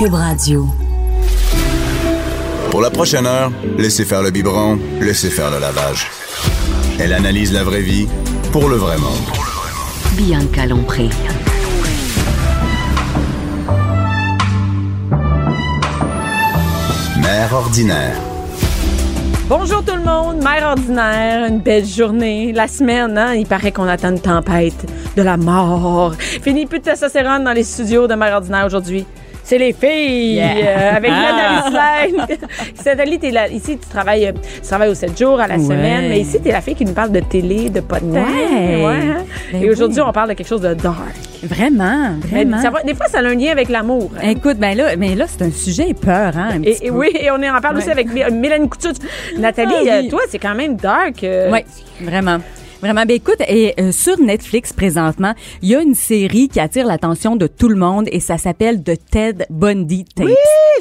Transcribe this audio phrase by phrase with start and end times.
[0.00, 0.66] Cube Radio.
[2.70, 6.06] Pour la prochaine heure, laissez faire le biberon, laissez faire le lavage.
[6.98, 8.08] Elle analyse la vraie vie
[8.50, 9.12] pour le vrai monde.
[10.16, 11.10] Bianca Lompré.
[17.20, 18.16] Mère ordinaire.
[19.50, 22.52] Bonjour tout le monde, mère ordinaire, une belle journée.
[22.54, 26.14] La semaine, hein, il paraît qu'on attend une tempête de la mort.
[26.14, 29.04] Fini plus de testostérone dans les studios de mère ordinaire aujourd'hui.
[29.50, 31.60] C'est les filles euh, avec Ah.
[31.66, 32.38] Nathalie Slide.
[32.86, 35.64] Nathalie, t'es là, ici, tu travailles, euh, tu travailles aux 7 jours à la Ouais.
[35.64, 38.14] semaine, mais ici, t'es la fille qui nous parle de télé, de podcast.
[38.14, 38.84] Ouais.
[38.84, 39.24] hein.
[39.52, 40.06] Ben Et aujourd'hui, oui.
[40.08, 41.16] on parle de quelque chose de dark.
[41.42, 42.62] Vraiment, Mais vraiment.
[42.62, 44.12] ça va- des fois, ça a un lien avec l'amour.
[44.22, 44.28] hein.
[44.28, 47.28] Écoute, ben là, mais là, c'est un sujet peur, hein, un petit Et, oui, et
[47.32, 48.92] on en parle aussi avec Mé- Mélanie Couture.
[49.36, 50.06] Nathalie, Ah oui.
[50.06, 51.24] euh, toi, c'est quand même dark.
[51.24, 51.60] euh, Oui,
[52.02, 52.38] vraiment.
[52.80, 53.02] Vraiment.
[53.06, 57.36] Ben écoute, et euh, sur Netflix présentement, il y a une série qui attire l'attention
[57.36, 60.28] de tout le monde et ça s'appelle The Ted Bundy Tapes.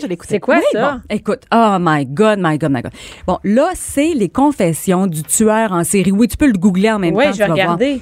[0.01, 0.27] je l'écoute.
[0.29, 0.93] C'est quoi Oui, ça?
[0.93, 2.91] bon, écoute, oh my God, my God, my God.
[3.27, 6.11] Bon, là, c'est les confessions du tueur en série.
[6.13, 7.31] Oui, tu peux le googler en même Oui, temps.
[7.31, 7.57] je tu vais voir.
[7.57, 8.01] regarder.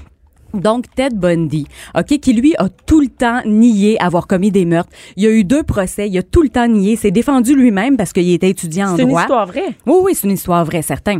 [0.54, 4.90] Donc, Ted Bundy, OK, qui lui a tout le temps nié avoir commis des meurtres.
[5.18, 7.98] Il y a eu deux procès, il a tout le temps nié, s'est défendu lui-même
[7.98, 9.22] parce qu'il était étudiant en C'est une droit.
[9.22, 9.76] histoire vraie.
[9.86, 11.20] Oui, oui, c'est une histoire vraie, certain.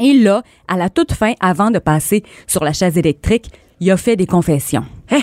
[0.00, 3.50] Et là, à la toute fin, avant de passer sur la chaise électrique,
[3.80, 4.84] il a fait des confessions.
[5.10, 5.20] Hein?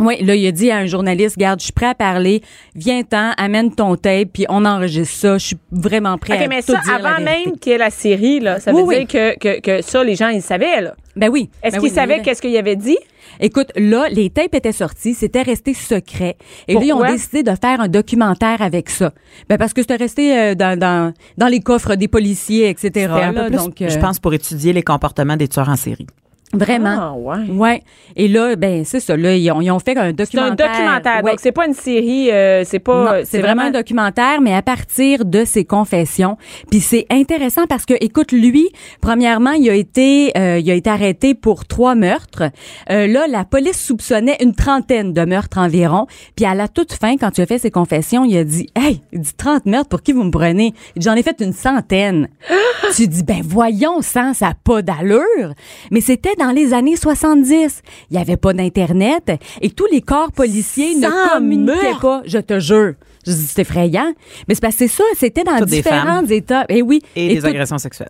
[0.00, 2.42] Oui, là, il a dit à un journaliste, garde, je suis prêt à parler,
[2.74, 6.62] viens-t'en, amène ton tape, puis on enregistre ça, je suis vraiment prêt OK, à mais
[6.62, 8.96] tout ça, dire avant même qu'il y ait la série, là, ça Oui, veut oui.
[9.04, 10.94] dire que, que, que ça, les gens, ils savaient, là.
[11.16, 11.50] Ben oui.
[11.62, 12.96] Est-ce Ben qu'ils oui, savaient qu'est-ce qu'il avait dit?
[13.40, 16.36] Écoute, là, les tapes étaient sorties, c'était resté secret.
[16.68, 17.12] Et là, ils ont Pourquoi?
[17.12, 19.12] décidé de faire un documentaire avec ça.
[19.48, 23.08] Ben parce que c'était resté euh, dans, dans, dans les coffres des policiers, etc.
[23.12, 26.06] Un peu plus, donc, euh, je pense, pour étudier les comportements des tueurs en série.
[26.52, 26.96] Vraiment.
[26.98, 27.48] Ah, ouais.
[27.48, 27.82] Ouais.
[28.16, 29.16] Et là, ben c'est ça.
[29.16, 30.68] Là, ils ont, ils ont fait un C'est documentaire.
[30.68, 31.24] un documentaire.
[31.24, 31.30] Ouais.
[31.30, 33.18] Donc, c'est pas une série, euh, c'est pas.
[33.18, 36.36] Non, c'est vraiment un documentaire, mais à partir de ses confessions.
[36.70, 38.68] Puis c'est intéressant parce que, écoute, lui,
[39.00, 42.50] premièrement, il a été, euh, il a été arrêté pour trois meurtres.
[42.90, 46.06] Euh, là, la police soupçonnait une trentaine de meurtres environ.
[46.34, 49.00] Puis à la toute fin, quand tu as fait ses confessions, il a dit, hey,
[49.12, 52.28] il dit 30 meurtres, pour qui vous me prenez J'en ai fait une centaine.
[52.96, 55.54] tu dis, ben voyons, ça, ça a pas d'allure.
[55.92, 57.82] Mais c'était dans les années 70.
[58.10, 59.30] Il y avait pas d'internet
[59.60, 62.94] et tous les corps policiers ne communiquaient pas, je te jure.
[63.26, 64.12] Je dis, c'est effrayant.
[64.48, 66.64] Mais c'est parce que c'est ça, c'était dans Toutes différents états.
[66.70, 67.02] Et oui.
[67.14, 68.08] Et, des tout- agressions sexuelles.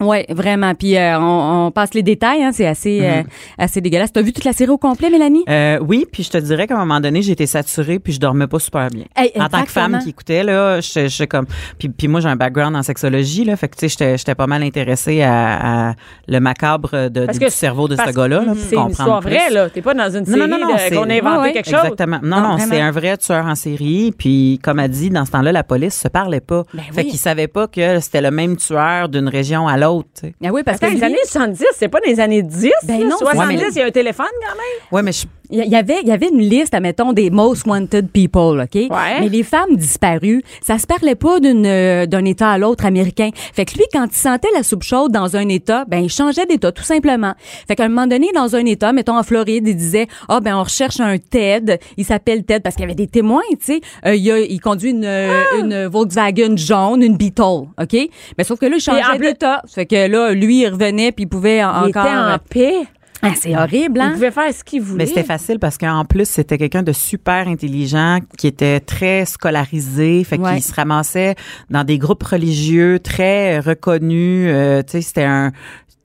[0.00, 0.74] Ouais, vraiment.
[0.74, 3.22] Puis euh, on, on passe les détails, hein, c'est assez, euh,
[3.58, 4.12] assez dégueulasse.
[4.12, 5.44] T'as vu toute la série au complet, Mélanie?
[5.48, 8.46] Euh, oui, puis je te dirais qu'à un moment donné, été saturée puis je dormais
[8.46, 9.04] pas super bien.
[9.16, 9.98] Hey, en tant que femme exactement.
[10.02, 11.46] qui écoutait là, j'étais j'étais comme
[11.78, 14.34] puis, puis moi j'ai un background en sexologie là, fait que tu sais j'étais j'étais
[14.34, 15.94] pas mal intéressée à, à
[16.26, 19.30] le macabre de, du que- cerveau de ce gars-là là, C'est une histoire plus.
[19.30, 19.68] vraie, là.
[19.68, 21.66] T'es pas dans une série non, non, non, de- c'est- qu'on a inventé Ouais, quelque
[21.70, 21.80] chose.
[21.84, 22.20] Exactement.
[22.22, 22.72] Non, Non, non, vraiment.
[22.72, 24.12] c'est un vrai tueur en série.
[24.16, 26.62] Puis, comme a dit, dans ce temps-là, la police se parlait pas.
[26.72, 27.08] Ben fait oui.
[27.10, 29.87] qu'ils savaient pas que c'était le même tueur d'une région à l'autre.
[30.14, 30.34] Sais.
[30.44, 32.70] Ah oui, parce Attends, que les lui, années 70, c'est pas les années 10.
[32.84, 33.06] Ben là.
[33.06, 34.88] non, 70, ouais, mais- il y a un téléphone quand même.
[34.92, 38.08] Ouais, mais je, il y avait, il y avait une liste, admettons, des most wanted
[38.12, 38.74] people, OK?
[38.74, 39.20] Ouais.
[39.20, 43.30] Mais les femmes disparues, ça se parlait pas d'une, euh, d'un État à l'autre américain.
[43.54, 46.46] Fait que lui, quand il sentait la soupe chaude dans un État, ben, il changeait
[46.46, 47.32] d'État, tout simplement.
[47.66, 50.56] Fait qu'à un moment donné, dans un État, mettons en Floride, il disait, ah, ben,
[50.56, 51.78] on recherche un Ted.
[51.96, 53.80] Il s'appelle Ted parce qu'il y avait des témoins, tu sais.
[54.06, 55.56] Euh, il, a- il conduit une, euh, Ah!
[55.60, 58.08] une Volkswagen jaune, une Beetle, OK?
[58.36, 59.62] Mais sauf que là, il changeait d'État.
[59.66, 62.34] Fait que là, lui, il revenait puis il pouvait Il était encore...
[62.34, 62.74] en paix.
[63.22, 64.10] Ah, c'est horrible, Il hein?
[64.12, 65.04] pouvait faire ce qu'il voulait.
[65.04, 70.22] Mais c'était facile parce qu'en plus, c'était quelqu'un de super intelligent qui était très scolarisé.
[70.24, 70.54] Fait Ouais.
[70.54, 71.34] qu'il se ramassait
[71.70, 74.46] dans des groupes religieux très reconnus.
[74.52, 75.50] Euh, tu sais, c'était un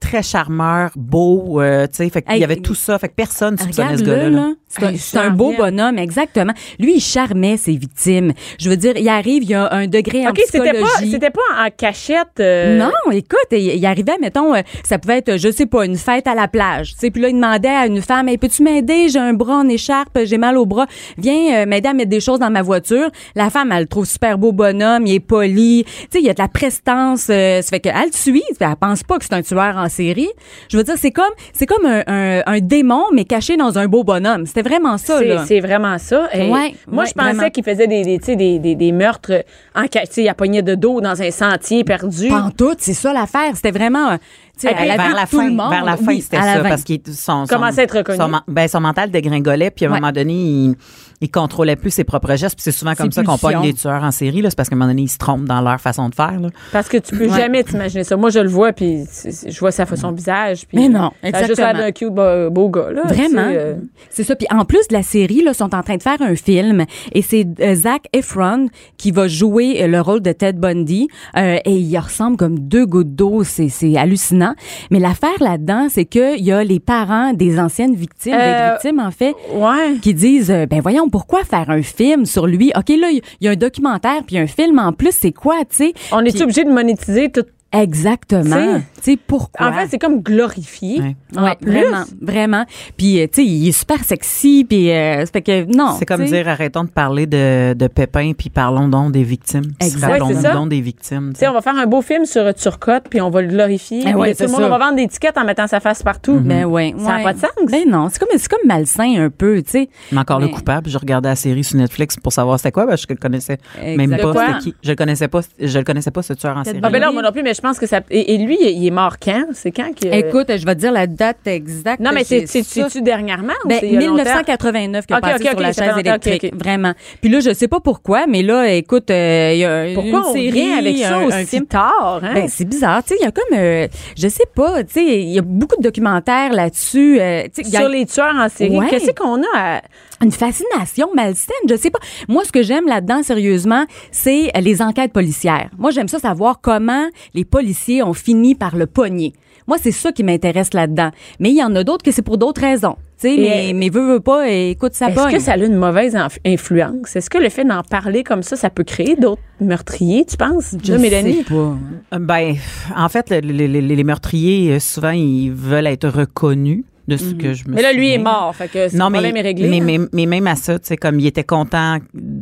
[0.04, 1.60] très charmeur, beau.
[1.60, 2.98] Euh, tu sais, fait qu'il Hey, y avait tout ça.
[2.98, 4.28] Fait que personne soupçonnait ce gars-là.
[4.30, 4.50] là.
[4.68, 6.52] C'est un, Hey, c'est un beau bonhomme, exactement.
[6.78, 8.32] Lui, il charmait ses victimes.
[8.58, 11.10] Je veux dire, il arrive, il y a un degré en OK, c'était pas, psychologie.
[11.12, 12.40] c'était pas en cachette.
[12.40, 15.96] euh, Non, écoute, il, il arrivait, mettons, euh, ça pouvait être, je sais pas, une
[15.96, 16.92] fête à la plage.
[16.94, 19.08] Tu sais, puis là, il demandait à une femme, hey, peux-tu m'aider?
[19.08, 20.86] J'ai un bras en écharpe, j'ai mal au bras.
[21.18, 23.10] Viens euh, m'aider à mettre des choses dans ma voiture.
[23.36, 25.84] La femme, elle le trouve super beau bonhomme, il est poli.
[25.84, 27.28] Tu sais, il y a de la prestance.
[27.30, 30.28] euh, ça fait qu'elle le suit, elle pense pas que c'est un tueur en série.
[30.70, 33.86] Je veux dire, c'est comme, c'est comme un, un, un démon, mais caché dans un
[33.86, 34.46] beau bonhomme.
[34.46, 35.44] C'était vraiment ça, C'est- là.
[35.46, 36.28] C'est vraiment ça.
[36.32, 39.44] Et Ouais, moi, ouais, je pensais qu'il faisait des, des, des, des, des meurtres
[39.74, 39.84] en
[40.16, 42.28] il a pogné de dos dans un sentier perdu.
[42.28, 43.52] Pantoute, c'est ça l'affaire.
[43.54, 44.16] C'était vraiment,
[44.58, 45.70] puis, à la vers la tout fin, le monde.
[45.70, 46.68] vers la fin, Oui, c'était ça, fin.
[46.68, 48.18] parce qu'il son, son, Commençait à être reconnu.
[48.18, 50.00] Son, ben, son mental dégringolait, puis à un Ouais.
[50.00, 50.74] moment donné, il,
[51.20, 52.56] il contrôlait plus ses propres gestes.
[52.56, 54.50] Puis c'est souvent comme ça qu'on pogne les tueurs en série, là.
[54.50, 56.48] C'est parce qu'à un moment donné, ils se trompent dans leur façon de faire, là.
[56.72, 57.38] Parce que tu peux Ouais.
[57.40, 58.16] jamais t'imaginer ça.
[58.16, 60.66] Moi, je le vois, puis je vois sa son visage.
[60.66, 61.72] Puis Mais non, Ça a juste exactement.
[61.78, 63.02] l'air d'un cute beau, beau gars, là.
[63.04, 63.44] Vraiment.
[63.48, 63.74] tu sais, euh.
[64.10, 64.34] C'est ça.
[64.36, 67.22] Puis en plus de la série, là, sont en train de faire un film et
[67.22, 68.66] c'est euh, Zac Efron
[68.96, 72.86] qui va jouer euh, le rôle de Ted Bundy euh, et il ressemble comme deux
[72.86, 73.44] gouttes d'eau.
[73.44, 74.54] C'est, c'est hallucinant.
[74.90, 78.72] Mais l'affaire là-dedans, c'est que il y a les parents des anciennes victimes, Euh, des
[78.74, 79.96] victimes en fait, Ouais.
[80.02, 83.48] qui disent euh, ben voyons pourquoi faire un film sur lui ok là il y
[83.48, 85.94] a un documentaire puis un film en plus c'est quoi tu sais?
[86.12, 87.44] On est obligé de monétiser tout.
[87.72, 89.18] Exactement tu sais?
[89.26, 89.66] Pourquoi?
[89.68, 91.00] En fait, c'est comme glorifié.
[91.00, 91.16] Ouais.
[91.36, 91.70] En Ouais, plus.
[91.72, 92.64] vraiment, vraiment.
[92.96, 95.96] Puis, euh, tu sais, il est super sexy, puis euh, fait que non.
[95.98, 99.72] C'est comme dire, arrêtons de parler de, de Pépin, puis parlons donc des victimes.
[99.80, 100.06] Exact.
[100.08, 100.52] Rappelons Ouais, c'est ça.
[100.54, 101.32] donc des victimes.
[101.34, 104.04] Tu sais, on va faire un beau film sur Turcotte, puis on va le glorifier.
[104.06, 106.40] Eh ouais, tout le monde on va vendre des tickets en mettant sa face partout.
[106.40, 107.22] Ben ouais, Ça a ouais.
[107.24, 107.50] pas de sens.
[107.70, 109.88] Ben non, c'est comme c'est comme malsain un peu, tu sais.
[110.12, 112.96] Mais encore le coupable, je regardais la série sur Netflix pour savoir c'était quoi, ben,
[112.96, 114.32] je le connaissais même Exactement.
[114.32, 114.74] pas qui?
[114.82, 116.80] Je le connaissais pas, je le connaissais pas ce tueur en série.
[116.82, 117.14] Ah ben là, Oui.
[117.14, 118.00] moi non plus, mais je pense que ça.
[118.10, 119.46] Et, et lui, il est mort quand?
[119.52, 120.06] C'est quand que.
[120.06, 122.00] Écoute, je vais te dire la date exacte.
[122.00, 123.98] Non, mais c'est-tu dernièrement ou Ben, longtemps?
[123.98, 126.92] 1989 qui a Ok, passé ok, sur ok, la chaise électrique, vraiment.
[127.20, 130.26] Puis là, je sais pas pourquoi, mais là, écoute, euh, il y a Pourquoi une
[130.26, 132.20] on série, avec ça un, aussi un tard?
[132.22, 132.34] Hein?
[132.34, 135.04] Ben, c'est bizarre, tu sais, il y a comme, euh, je sais pas, tu sais,
[135.04, 137.18] il y a beaucoup de documentaires là-dessus.
[137.20, 138.88] euh, Sur les tueurs en série, Ouais.
[138.90, 139.80] qu'est-ce qu'on a à.
[140.24, 141.98] Une fascination malsaine, je sais pas.
[142.28, 145.70] Moi, ce que j'aime là-dedans, sérieusement, c'est les enquêtes policières.
[145.78, 149.32] Moi, j'aime ça savoir comment les policiers ont fini par le pogner.
[149.66, 151.10] Moi, c'est ça qui m'intéresse là-dedans.
[151.40, 152.96] Mais il y en a d'autres que c'est pour d'autres raisons.
[153.18, 155.56] Tu sais, Et- mais, mais veux, veux pas, et écoute, ça Est-ce que ça a
[155.56, 157.16] une mauvaise inf- influence?
[157.16, 160.74] Est-ce que le fait d'en parler comme ça, ça peut créer d'autres meurtriers, tu penses?
[160.84, 161.38] Je Mélanie?
[161.38, 162.18] sais pas.
[162.18, 162.56] Ben,
[162.94, 167.34] en fait, le- le- le- les meurtriers, euh, souvent, ils veulent être reconnus de ce
[167.34, 167.74] que je me Mhm.
[167.74, 169.68] Mais là, lui est mort, fait que Non, mais, problème est réglé.
[169.68, 171.98] mais, mais, mais même à ça, tu sais, comme il était content,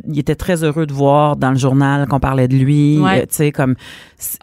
[0.07, 3.19] il était très heureux de voir dans le journal qu'on parlait de lui, Ouais.
[3.19, 3.75] euh, tu sais, comme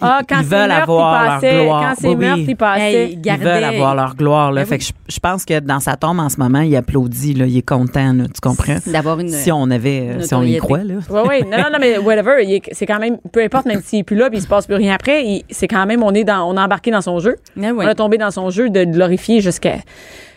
[0.00, 1.82] Ah, ils, quand ils c'est veulent avoir il leur gloire.
[1.88, 2.46] Quand c'est Oui, meurtre, oui.
[2.50, 3.02] il passait.
[3.12, 4.52] Hey, Ils veulent avoir leur gloire.
[4.52, 4.60] Là.
[4.62, 4.78] Ben fait oui.
[4.80, 7.32] que je, je pense que dans sa tombe en ce moment, il applaudit.
[7.32, 8.12] Là, il est content.
[8.12, 8.76] Là, tu comprends?
[8.86, 9.30] D'avoir une.
[9.30, 10.94] Si on avait, euh, si on y croit, là.
[11.08, 11.42] Oui, oui.
[11.50, 12.42] Non, non, non, mais whatever.
[12.42, 14.66] est- C'est quand même, peu importe, même s'il est plus là puis il se passe
[14.66, 17.36] plus rien après, c'est quand même, on est dans, on est embarqué dans son jeu.
[17.56, 17.64] Oui.
[17.74, 19.76] On a tombé dans son jeu de glorifier jusqu'à.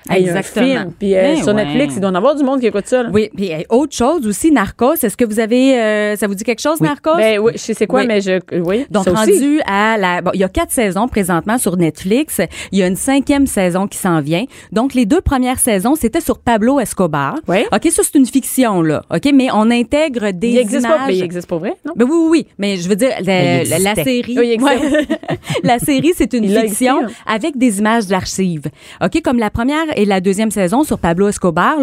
[0.10, 0.66] Hey, un Exactement.
[0.66, 0.92] film.
[1.00, 1.66] Puis euh, Ben sur ouais.
[1.66, 3.04] Netflix, il doit y en avoir du monde qui écoute ça.
[3.04, 3.10] là.
[3.14, 4.94] Oui, puis hey, autre chose aussi, Narcos.
[5.02, 6.88] Est-ce que vous avez, euh, ça vous dit quelque chose, Oui.
[6.88, 7.16] Narcos?
[7.18, 8.08] Ben oui, je sais c'est quoi, Oui.
[8.08, 8.40] mais je.
[8.62, 8.86] Oui.
[8.92, 9.32] Donc, ça aussi.
[9.32, 10.22] rendu à la.
[10.22, 12.42] Bon, il y a quatre saisons présentement sur Netflix.
[12.72, 14.44] Il y a une cinquième saison qui s'en vient.
[14.72, 17.36] Donc, les deux premières saisons, c'était sur Pablo Escobar.
[17.48, 17.64] Oui.
[17.72, 19.04] OK, ça, c'est une fiction, là.
[19.14, 20.98] OK, mais on intègre des Il existe images.
[21.00, 21.94] pas, mais il existe pas vrai, non?
[21.96, 22.48] Ben oui, oui, oui.
[22.58, 24.04] Mais je veux dire, la, existait.
[24.04, 24.36] série.
[24.38, 24.92] Oui, il existe.
[24.94, 25.38] Ouais.
[25.64, 28.68] la série, c'est une Il fiction existé, avec des images d'archives.
[29.04, 31.78] OK, comme la première et la deuxième saison sur Pablo Escobar,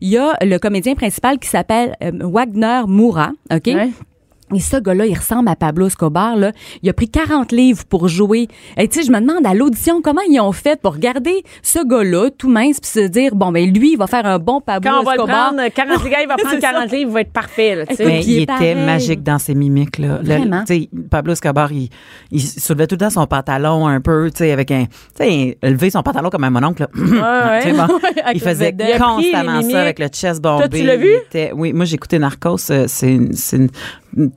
[0.00, 3.32] il y a le comédien principal qui s'appelle euh, Wagner Moura.
[3.52, 3.68] OK?
[4.54, 6.36] Et ce gars-là, il ressemble à Pablo Escobar.
[6.36, 6.52] Là.
[6.82, 8.48] Il a pris 40 livres pour jouer.
[8.76, 11.78] Et tu sais, je me demande à l'audition comment ils ont fait pour regarder ce
[11.86, 14.90] gars-là tout mince puis se dire bon ben lui, il va faire un bon Pablo
[14.90, 15.54] Quand on va le Escobar.
[15.54, 16.72] prendre, 40 gars, il va prendre C'est ça.
[16.72, 18.02] 40 livres, il va être parfait, là, tu sais.
[18.02, 18.74] Écoute, Mais il était pareil.
[18.74, 19.98] magique dans ses mimiques.
[19.98, 20.18] Là.
[20.22, 20.64] Vraiment.
[20.64, 21.88] tu sais, Pablo Escobar, il,
[22.30, 24.84] il soulevait tout le temps son pantalon un peu, tu sais, avec un...
[24.86, 24.90] Tu
[25.24, 26.82] sais, lever son pantalon comme un mononcle.
[26.82, 26.88] là.
[27.56, 27.86] Ouais, Tu sais, bon,
[28.34, 30.68] il faisait constamment ça avec le chest bombé.
[30.68, 31.10] Toi, tu l'as vu?
[31.26, 32.70] Était- oui, moi j'ai écouté Narcos.
[32.70, 33.68] euh, C'est une- c'est une-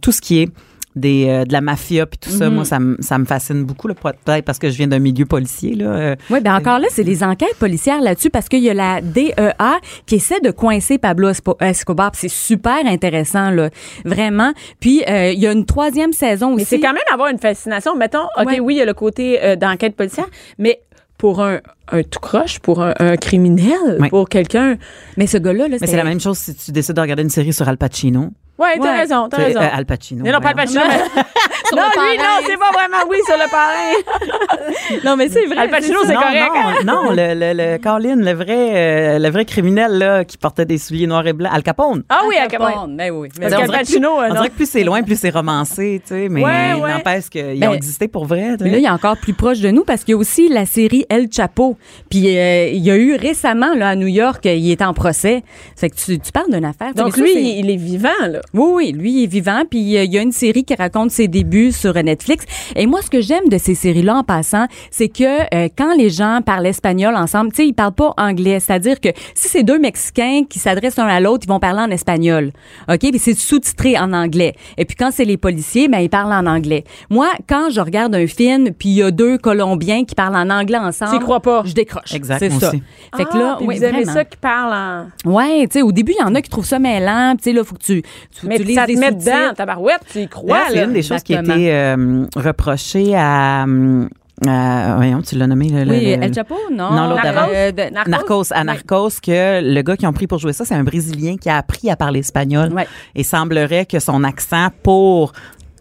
[0.01, 0.49] tout ce qui est
[0.95, 2.49] des, euh, de la mafia puis tout ça.
[2.49, 2.55] Mhm.
[2.55, 5.25] Moi, ça, me- ça me fascine beaucoup, là, peut-être parce que je viens d'un milieu
[5.25, 5.73] policier.
[5.73, 8.75] Là, euh, Oui, ben encore là, c'est les enquêtes policières là-dessus parce qu'il y a
[8.75, 12.11] la DEA qui essaie de coincer Pablo Espo- Escobar.
[12.13, 13.71] C'est super intéressant, là.
[14.05, 14.53] Vraiment.
[14.79, 16.57] Puis, euh, il y a une troisième saison aussi.
[16.57, 17.95] Mais c'est quand même avoir une fascination.
[17.97, 18.59] Mettons, OK, Ouais.
[18.59, 20.27] oui, il y a le côté euh, d'enquête policière,
[20.59, 20.79] mais
[21.17, 21.59] pour un,
[21.91, 24.09] un tout croche, pour un, un criminel, Oui.
[24.09, 24.77] pour quelqu'un.
[25.17, 27.29] Mais ce gars-là, là, mais c'est la même chose si tu décides de regarder une
[27.31, 28.29] série sur Al Pacino.
[28.63, 28.97] Ouais, t'as Ouais.
[28.99, 29.59] raison, t'as raison.
[29.61, 30.23] euh, Al Pacino.
[30.23, 30.57] mais non, pas voyons.
[30.57, 30.81] Pacino.
[30.87, 31.21] mais-
[31.75, 32.39] non, lui, parrain.
[32.39, 34.99] non, c'est pas vraiment oui sur le parrain.
[35.03, 35.57] Non, mais c'est vrai.
[35.57, 36.51] Al Pacino, c'est correct.
[36.85, 40.65] Non, non, le, le, le Colin, le vrai, euh, le vrai criminel là, qui portait
[40.65, 42.03] des souliers noirs et blancs, Al Capone.
[42.09, 42.69] Ah oui, Al Capone.
[42.71, 43.29] Capone, Ben oui.
[43.39, 44.33] Mais qu'Al dirait que Pacino, euh, On non.
[44.35, 46.93] dirait que plus c'est loin, plus c'est romancé, tu sais, mais Ouais, ouais.
[46.93, 48.55] n'empêche qu'ils Ben, ont existé pour vrai.
[48.61, 50.65] Mais là, il a encore plus proche de nous parce qu'il y a aussi la
[50.65, 51.77] série El Chapo.
[52.09, 54.93] Puis euh, il y a eu récemment là à New York, euh, il est en
[54.93, 55.43] procès.
[55.75, 56.93] C'est que tu, tu parles d'une affaire.
[56.93, 58.39] Donc mais lui, il est vivant, là.
[58.53, 59.63] Oui, oui, lui il est vivant.
[59.69, 62.45] Puis euh, il y a une série qui raconte ses débuts sur euh, Netflix.
[62.75, 65.23] Et moi, ce que j'aime de ces séries-là en passant, c'est que
[65.55, 68.59] euh, quand les gens parlent espagnol ensemble, tu sais, ils parlent pas anglais.
[68.59, 71.89] C'est-à-dire que si c'est deux Mexicains qui s'adressent l'un à l'autre, ils vont parler en
[71.91, 72.51] espagnol.
[72.89, 72.99] OK?
[72.99, 74.53] Puis c'est sous-titré en anglais.
[74.77, 76.83] Et puis quand c'est les policiers, ben ils parlent en anglais.
[77.09, 80.49] Moi, quand je regarde un film, puis il y a deux Colombiens qui parlent en
[80.49, 81.63] anglais ensemble, crois pas?
[81.65, 82.13] je décroche.
[82.13, 82.69] Exact, C'est ça.
[82.69, 82.83] aussi.
[83.15, 84.13] Fait que là, Ah, oui, vous avez vraiment.
[84.13, 85.31] ça qui parle en.
[85.31, 87.35] Ouais, tu sais, au début, il y en a qui trouvent ça mêlant.
[87.37, 88.01] Tu sais, là, faut que tu,
[88.39, 91.23] tu Mais utilises ça te met dedans, tabarouette, tu y crois, c'est une des choses
[91.23, 95.69] qui a été euh, reprochée à, euh, voyons, tu l'as nommé.
[95.69, 96.91] le- Oui, le- El Chapo, non?
[96.91, 97.33] Non, l'autre Narcos?
[97.33, 97.47] d'avant.
[97.53, 98.09] Euh, Narcos?
[98.09, 98.63] Narcos, à.
[98.63, 101.57] Narcos, que le gars qui ont pris pour jouer ça, c'est un Brésilien qui a
[101.57, 102.73] appris à parler espagnol.
[102.73, 102.87] Ouais.
[103.15, 105.31] Et semblerait que son accent pour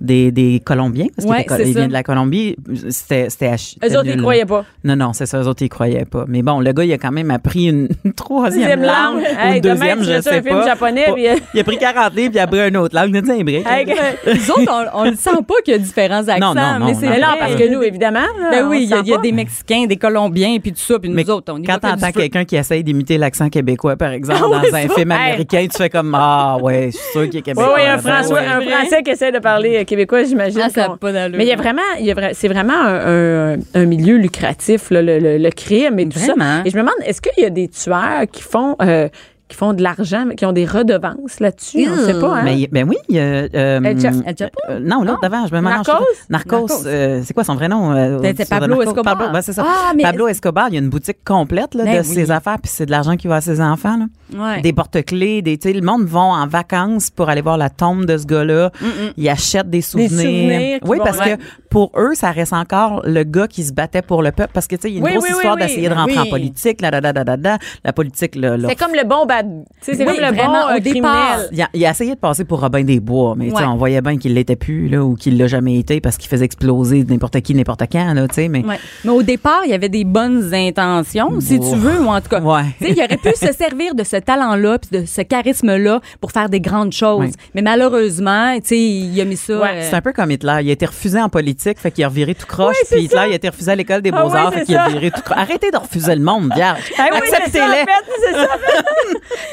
[0.02, 2.56] des, des Colombiens, parce Ouais, qu'il il vient de la Colombie,
[2.90, 4.64] c'était chi- Eux autres, ils croyaient pas.
[4.84, 6.24] Non, non, c'est ça, eux autres, ils croyaient pas.
[6.28, 9.22] Mais bon, le gars, il a quand même appris une troisième Deuxième langue, langue.
[9.22, 10.66] ou Hey, une demain, deuxième, tu je sais un film pas.
[10.66, 13.10] japonais, puis, euh, Il a pris 40 livres, puis il a appris une autre langue.
[13.10, 13.66] Il a dit un break.
[13.66, 13.86] Hey,
[14.26, 16.94] Les autres, on, le sent pas qu'il y a différents accents, Non, non, non, mais
[16.94, 17.20] c'est vrai.
[17.38, 18.20] parce que nous, évidemment.
[18.40, 21.08] là, Ben oui, il y a, y des Mexicains, des Colombiens, puis tout ça, puis
[21.10, 24.74] nous autres, on quand t'entends quelqu'un qui essaye d'imiter l'accent québécois, par exemple, Ah dans
[24.76, 27.74] un film américain, tu fais comme Ah, ouais, je suis sûr qu'il est québécois.
[27.76, 30.60] oui, un, Français qui essaie de parler québécois, j'imagine.
[30.64, 31.36] Ah, ça pas d'allure.
[31.38, 34.16] Mais il y a vraiment, il y a vra- c'est vraiment un, un- un milieu
[34.16, 36.58] lucratif, là, le, le- le crime et tout Vraiment?
[36.58, 36.62] ça.
[36.64, 39.08] Et je me demande, est-ce qu'il y a des tueurs qui font, euh,
[39.52, 41.86] qui font de l'argent, mais qui ont des redevances là-dessus?
[41.88, 42.42] On ne sait pas, hein?
[42.44, 44.58] Mais, ben oui, a, euh, El Cha- El Chapo?
[44.70, 45.86] euh, non, l'autre d'avant, je me mélange.
[45.86, 46.04] Narcos?
[46.30, 47.92] Narcos, euh, c'est quoi son vrai nom?
[47.92, 48.82] euh, Ben, c'est Pablo Narcos?
[48.90, 49.16] Escobar.
[49.18, 49.64] Pablo, ben, c'est ça.
[49.66, 52.14] Ah, mais- Pablo Escobar, il y a une boutique complète là, Ben de oui.
[52.14, 53.98] ses affaires, puis c'est de l'argent qui va à ses enfants.
[53.98, 54.06] Là.
[54.54, 54.62] Ouais.
[54.62, 58.24] Des porte-clés, des, le monde vont en vacances pour aller voir la tombe de ce
[58.26, 58.70] gars-là.
[59.18, 60.10] Ils achètent des souvenirs.
[60.10, 61.36] souvenirs qui oui, parce que
[61.68, 64.50] pour eux, ça reste encore le gars qui se battait pour le peuple.
[64.54, 66.18] Parce que, tu sais, il y a une Oui, grosse oui, histoire d'essayer de rentrer
[66.18, 66.80] en politique.
[66.80, 69.64] La, politique, là, C'est comme le bon bad.
[69.80, 71.26] tu sais, C'est Oui, comme le vraiment, bon au euh, départ.
[71.36, 71.48] criminel.
[71.52, 73.64] il a, il a essayé de passer pour Robin des Bois, mais Ouais.
[73.64, 76.44] on voyait bien qu'il l'était plus là, ou qu'il l'a jamais été parce qu'il faisait
[76.44, 78.14] exploser n'importe qui, n'importe quand.
[78.14, 78.78] Là, tu sais, mais Ouais.
[79.04, 81.70] Mais au départ, il y avait des bonnes intentions, si Oh.
[81.70, 82.40] tu veux, ou en tout cas.
[82.40, 82.62] Ouais.
[82.80, 86.32] Tu sais, il aurait pu se servir de ce talent-là, puis de ce charisme-là pour
[86.32, 87.20] faire des grandes choses.
[87.20, 87.30] Ouais.
[87.54, 89.58] Mais malheureusement, tu sais, il a mis ça.
[89.58, 90.58] Ouais, euh, c'est un peu comme Hitler.
[90.62, 92.76] Il a été refusé en politique, fait qu'il a reviré tout croche.
[92.82, 93.26] Oui, puis Hitler, ça.
[93.28, 94.90] il a été refusé à l'école des Ah beaux-arts, fait qu'il a ça.
[94.90, 95.38] viré tout croche.
[95.38, 96.80] Arrêtez de refuser le monde, vierge.
[96.98, 97.84] Acceptez-les.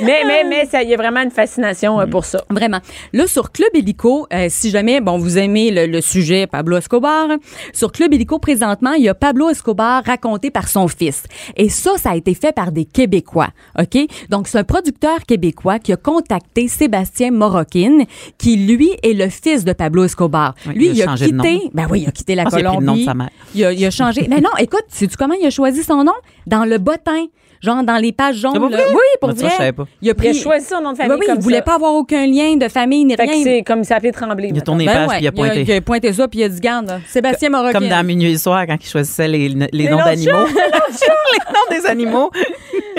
[0.01, 2.43] Mais, mais, mais, ça, il y a vraiment une fascination euh, pour ça.
[2.49, 2.79] Vraiment.
[3.13, 7.27] Là, sur Club Illico, euh, si jamais, bon, vous aimez le, le sujet Pablo Escobar,
[7.73, 11.23] sur Club Illico, présentement, il y a Pablo Escobar raconté par son fils.
[11.55, 13.97] Et ça, ça a été fait par des Québécois, OK?
[14.29, 17.99] Donc, c'est un producteur québécois qui a contacté Sébastien Morockin,
[18.38, 20.55] qui, lui, est le fils de Pablo Escobar.
[20.67, 21.43] Oui, lui, il a il a changé de nom.
[21.43, 22.97] quitté, ben oui, il a quitté la Je pense qu'il a pris le nom de
[22.99, 23.05] Colombie.
[23.05, 23.29] sa mère.
[23.55, 24.27] Il a, il a changé.
[24.29, 26.13] Mais non, écoute, sais-tu comment il a choisi son nom?
[26.47, 27.25] Dans le bottin.
[27.61, 28.53] Genre dans les pages jaunes.
[28.53, 28.77] Là.
[28.91, 29.49] Oui, pour vrai.
[29.49, 29.85] je savais pas.
[30.01, 30.29] Il a Il pris.
[30.29, 31.63] a choisi son nom de famille Oui, oui, comme il voulait ça.
[31.63, 33.43] pas avoir aucun lien de famille ni Fait que rien.
[33.43, 34.49] c'est comme il s'appelait Tremblay.
[34.53, 35.61] Il a tourné Ben page, ouais, puis il a pointé.
[35.61, 37.79] Il a, pointé ça, puis il a dit, garde, Sébastien Moroccan.
[37.79, 40.47] Comme dans Minuit et Soir, quand il choisissait les, les, noms noms d'animaux.
[40.47, 42.31] les noms des animaux.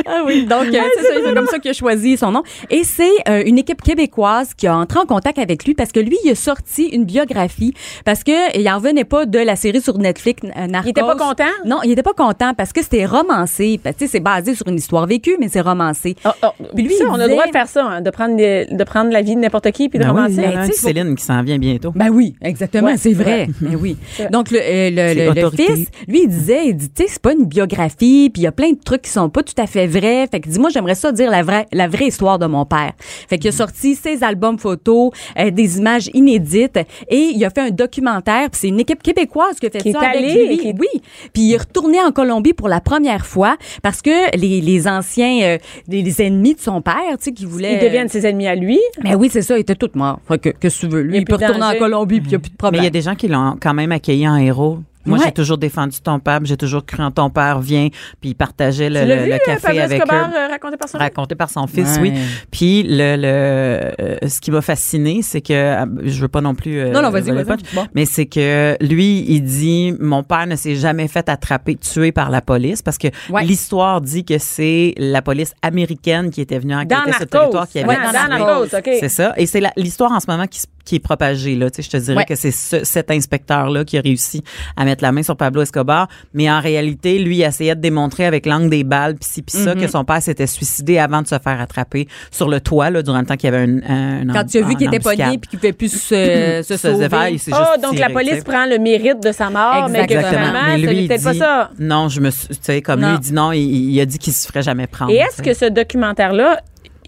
[0.06, 2.42] Ah oui, donc euh, c'est comme ça qu'il a choisi son nom.
[2.70, 6.00] Et c'est euh, une équipe québécoise qui a entré en contact avec lui parce que
[6.00, 7.74] lui, il a sorti une biographie
[8.04, 10.88] parce que il en revenait pas de la série sur Netflix euh, Narcos.
[10.88, 11.44] Il était pas content?
[11.64, 13.78] Non, il était pas content parce que c'était romancé.
[13.82, 16.16] Parce que tu sais, c'est basé sur une histoire vécue, mais c'est romancé.
[16.24, 18.36] Oh, oh, Puis lui, ça, on a le droit de faire ça, hein, de, prendre
[18.36, 20.34] les- de prendre la vie de n'importe qui puis de Ben oui, romancer.
[20.38, 21.92] il y en a un tu sais, qui Céline qui s'en vient bientôt.
[21.94, 23.48] Ben oui, exactement, Ouais, c'est vrai.
[23.60, 23.96] Ben oui.
[24.32, 25.66] Donc le, euh, le, C'est le- le autorité.
[25.74, 28.46] fils, lui, il disait, il dit, tu sais, c'est pas une biographie, puis il y
[28.46, 30.26] a plein de trucs qui sont pas tout à fait vrais.
[30.30, 32.92] Fait que dis moi, j'aimerais ça dire la vraie, la vraie histoire de mon père.
[32.98, 36.78] Fait qu'il a sorti ses albums photos, euh, des images inédites,
[37.08, 38.50] et il a fait un documentaire.
[38.50, 40.58] Puis c'est une équipe québécoise qui a fait Qui ça est avec allée, lui.
[40.58, 41.00] qui- Oui.
[41.32, 45.42] Puis il est retourné en Colombie pour la première fois parce que les, les anciens,
[45.42, 48.54] euh, les, ennemis de son père, tu sais, qui voulaient Ils deviennent ses ennemis à
[48.54, 48.78] lui.
[49.02, 50.20] mais oui, c'est ça, ils étaient tous morts.
[50.26, 51.02] Fait que, qu'est-ce que tu veux?
[51.02, 51.74] Lui, Il il, peut retourner en.
[51.78, 52.82] Colombie, puis il n'y a plus de Mais problème.
[52.82, 54.78] il y a des gens qui l'ont quand même accueilli en héros.
[55.06, 55.24] Moi, Ouais.
[55.26, 57.88] j'ai toujours défendu ton père, j'ai toujours cru en ton père, viens,
[58.20, 60.34] puis il partageait le, le- vu, le euh, café avec Escobar eux.
[60.36, 62.00] euh, raconté par son raconté par son fils, Ouais.
[62.02, 62.12] oui.
[62.50, 66.54] Puis le, le euh, ce qui m'a fasciné, c'est que euh, je veux pas non
[66.54, 67.86] plus Non, non, vas-y, punch, Bon.
[67.94, 72.28] mais c'est que lui, il dit mon père ne s'est jamais fait attraper, tuer par
[72.30, 73.42] la police parce que Ouais.
[73.44, 77.24] l'histoire dit que c'est la police américaine qui était venue enquêter Dans Narcos.
[77.26, 78.44] territoire qui avait Ouais, dans dans tué.
[78.44, 78.90] Narcos, OK.
[79.00, 79.32] C'est ça.
[79.38, 81.54] Et c'est l'histoire en ce moment qui, se- qui est propagée.
[81.54, 81.70] Là.
[81.70, 82.24] Tu sais, je te dirais Ouais.
[82.24, 84.42] que c'est ce- cet inspecteur-là qui a réussi
[84.76, 86.08] à mettre la main sur Pablo Escobar.
[86.34, 89.56] Mais en réalité, lui, il essayait de démontrer avec l'angle des balles, puis ci, puis
[89.56, 89.80] ça, Mm-hmm.
[89.80, 93.20] que son père s'était suicidé avant de se faire attraper sur le toit, là, durant
[93.20, 95.48] le temps qu'il y avait un, un, Quand tu as vu qu'il était pogné puis
[95.50, 97.32] qu'il ne pouvait plus se, se Se faisait faire, sauver.
[97.32, 100.06] il s'est Oh, juste donc tiré, la police prend le mérite de sa mort, mais
[100.08, 100.44] que Exactement.
[100.46, 101.70] finalement, Mais lui, il pas ça.
[101.78, 103.10] non, je me suis, tu sais, comme Non.
[103.10, 103.60] lui, il dit non, il,
[103.92, 105.12] il a dit qu'il se ferait jamais prendre.
[105.12, 106.60] Et est-ce que ce documentaire-là,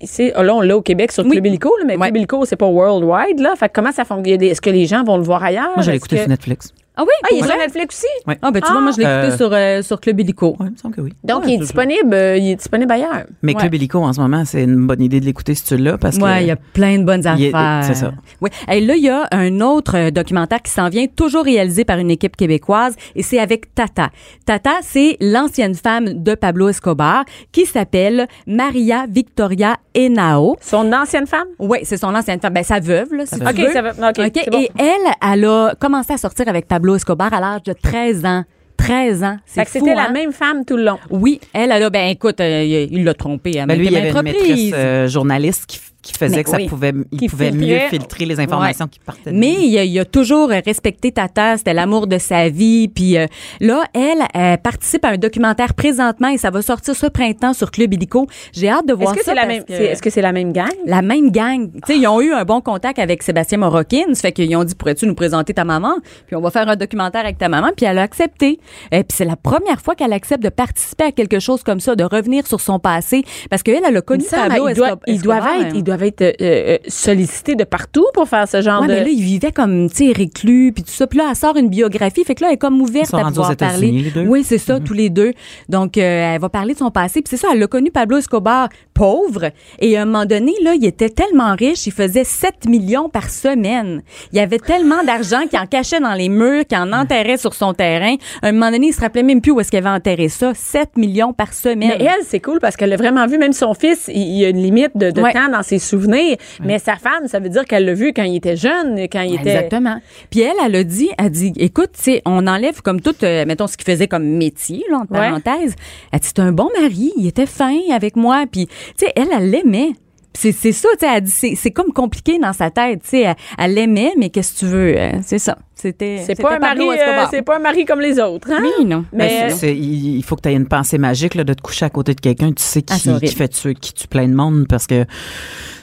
[0.05, 1.31] c'est, oh, là, on l'a au Québec sur Oui.
[1.33, 2.07] Club Illico, là, mais Ouais.
[2.09, 3.55] Club Illico, c'est pas worldwide, là.
[3.57, 4.43] Fait que comment ça fonctionne?
[4.43, 5.71] Est-ce que les gens vont le voir ailleurs?
[5.77, 6.73] Moi, Est-ce écouté que- sur Netflix.
[6.95, 7.09] Ah oui?
[7.25, 7.57] Ah, il est sur?
[7.57, 8.37] Netflix aussi?
[8.43, 10.57] Ah, ben tu vois, moi, je l'ai écouté Euh, sur, euh, sur Club Illico.
[10.61, 11.13] Oui, il me semble que oui.
[11.25, 13.25] Donc, Ouais, il est disponible, euh, il est disponible ailleurs.
[13.43, 13.61] Mais Ouais.
[13.61, 16.19] Club Illico, en ce moment, c'est une bonne idée de l'écouter si tu l'as parce
[16.19, 16.23] que.
[16.23, 17.81] Ouais, il y a plein de bonnes affaires.
[17.85, 18.13] c'est ça.
[18.43, 18.51] Oui.
[18.71, 22.11] Et là, il y a un autre documentaire qui s'en vient, toujours réalisé par une
[22.11, 24.11] équipe québécoise, et c'est avec Tata.
[24.45, 30.57] Tata, c'est l'ancienne femme de Pablo Escobar, qui s'appelle Maria Victoria Henao.
[30.61, 31.47] Son ancienne femme?
[31.59, 32.53] Oui, c'est son ancienne femme.
[32.53, 33.55] Ben, sa veuve, là, si tu veuve.
[33.55, 34.11] OK, ça.
[34.11, 34.61] OK, OK, c'est bon.
[34.61, 38.45] Et elle, elle a commencé à sortir avec Pablo Escobar à l'âge de 13 ans.
[38.77, 39.37] 13 ans.
[39.47, 40.13] C'est fou, c'était la hein?
[40.13, 40.99] même femme tout le long.
[41.11, 43.97] Oui, elle, elle a, ben écoute, euh, il l'a trompée à Ben, lui, il y
[43.97, 46.67] avait une maîtresse euh, journaliste qui, qui faisait Mais que ça oui.
[46.69, 47.67] pouvait, il Qui pouvait filtrait.
[47.85, 49.31] mieux filtrer les informations qui partaient.
[49.31, 52.89] de Mais il a, il a toujours respecté Tata, c'était l'amour de sa vie.
[52.89, 53.27] Puis euh,
[53.61, 57.71] là, elle, elle participe à un documentaire présentement et ça va sortir ce printemps sur
[57.71, 58.27] Club Illico.
[58.53, 59.31] J'ai hâte de voir Est-ce que ça.
[59.33, 60.69] c'est la même, que- est-ce que c'est la même gang?
[60.87, 61.71] la même gang.
[61.73, 64.15] Tu sais, ils ont eu un bon contact avec Sébastien Morokine.
[64.15, 65.95] Ça fait qu'ils ont dit, pourrais-tu nous présenter ta maman?
[66.27, 67.69] Puis on va faire un documentaire avec ta maman.
[67.77, 68.59] Puis elle a accepté.
[68.91, 71.95] Et puis c'est la première fois qu'elle accepte de participer à quelque chose comme ça,
[71.95, 73.23] de revenir sur son passé.
[73.51, 76.79] Parce qu'elle, elle a Il connu Pablo Escobar- ils doivent Ils doivent être euh, euh,
[76.89, 78.93] sollicités de partout pour faire ce genre Ouais, de.
[78.95, 81.07] mais là, il vivait comme, tu sais, reclus, puis tout ça.
[81.07, 82.25] Puis là, elle sort une biographie.
[82.25, 83.91] Fait que là, elle est comme ouverte Ils sont à pouvoir parler.
[83.91, 84.27] les deux.
[84.27, 85.33] Oui, c'est ça, tous les deux.
[85.69, 87.21] Donc, euh, elle va parler de son passé.
[87.23, 89.51] Puis c'est ça, elle a connu Pablo Escobar pauvre.
[89.81, 93.29] Et à un moment donné, là, il était tellement riche, il faisait 7 millions par
[93.31, 94.03] semaine.
[94.33, 97.55] Il y avait tellement d'argent qu'il en cachait dans les murs, qu'il en enterrait sur
[97.55, 98.15] son terrain.
[98.43, 100.53] À un moment donné, il se rappelait même plus où est-ce qu'il avait enterré ça.
[100.55, 101.97] 7 millions par semaine.
[101.99, 103.39] Mais elle, c'est cool parce qu'elle l'a vraiment vu.
[103.39, 105.33] Même son fils, il il y a une limite de, de Ouais.
[105.33, 106.37] temps dans ses souvenirs.
[106.63, 109.35] Mais sa femme, ça veut dire qu'elle l'a vu quand il était jeune, quand il
[109.35, 109.51] était.
[109.51, 110.01] Exactement.
[110.31, 113.45] Puis elle, elle a dit, elle dit, écoute, tu sais, on enlève comme tout, euh,
[113.47, 115.75] mettons ce qu'il faisait comme métier, là, entre parenthèses.
[116.13, 118.45] Elle dit, c'est un bon mari, il était fin avec moi.
[118.51, 119.93] Puis, tu sais, elle, elle l'aimait.
[120.35, 123.09] C'est c'est ça, tu sais, elle dit, c'est c'est comme compliqué dans sa tête, tu
[123.11, 125.59] sais, elle- elle l'aimait, mais qu'est-ce que tu veux, euh, c'est ça.
[125.75, 128.63] C'était C'est pas un mari, euh, c'est pas un mari comme les autres, hein?
[128.63, 129.05] Oui, non.
[129.13, 131.61] Ben, Mais c'est- c'est- il faut que tu aies une pensée magique là, de te
[131.61, 134.29] coucher à côté de quelqu'un, tu sais, Ah, qui, qui fait tuer, qui tue plein
[134.29, 135.05] de monde parce que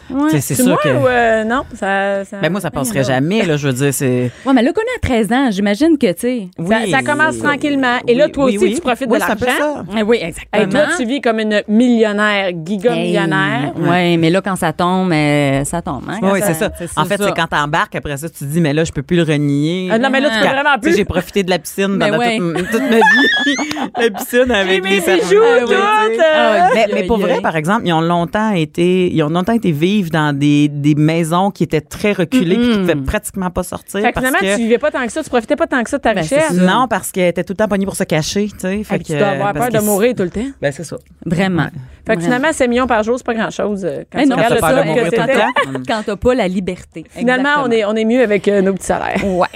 [0.09, 0.39] Ouais.
[0.41, 0.89] c'est sûr moi que.
[0.89, 1.63] ou euh, non?
[1.75, 4.31] Ça, ça- Ben moi, ça passerait jamais, là, je veux dire, c'est.
[4.45, 6.47] Ouais, mais elle l'a connu à 13 ans, j'imagine que, tu sais.
[6.67, 7.97] Ça, ça commence tranquillement.
[8.07, 8.75] Et là, toi Oui, aussi, oui.
[8.75, 9.45] tu profites Oui, de l'argent.
[9.57, 9.83] ça.
[9.97, 10.69] Eh Oui, exactement.
[10.69, 13.73] toi, tu vis comme une millionnaire, giga millionnaire.
[13.77, 16.69] Hey, ouais, mais là, quand ça tombe, euh, ça tombe, hein, Oui, c'est ça.
[16.95, 19.17] En fait, c'est quand t'embarques, après ça, tu te dis, mais là, je peux plus
[19.17, 19.89] le renier.
[19.91, 20.95] Ah, non, mais là, tu peux Quand- vraiment plus.
[20.95, 23.55] J'ai profité de la piscine pendant toute, ma vie.
[23.97, 27.93] la piscine avec mes les bijoux, Ah, oui, tout, mais, pour vrai, par exemple, ils
[27.93, 32.11] ont longtemps été, ils ont longtemps été vivre dans des, des maisons qui étaient très
[32.13, 34.01] reculées puis qui pouvaient pratiquement pas sortir.
[34.01, 35.83] Fait que parce finalement, que- tu vivais pas tant que ça, tu profitais pas tant
[35.83, 36.57] que ça de ta Ben, c'est richesse.
[36.57, 38.83] non, parce qu'elle était tout le temps pognée pour se cacher, tu sais.
[38.83, 40.45] Fait puis tu dois avoir parce peur de mourir tout le temps.
[40.61, 40.97] Ben, c'est ça.
[41.25, 41.67] Vraiment.
[42.07, 43.85] Fait que finalement, 7 millions par jour, c'est pas grand-chose.
[43.85, 45.81] euh, Quand tu non, regardes c'est ça, que tout le temps.
[45.87, 47.05] Quand t'as pas la liberté.
[47.09, 49.23] Finalement, on est, on est mieux avec euh, nos petits salaires.
[49.23, 49.47] Ouais.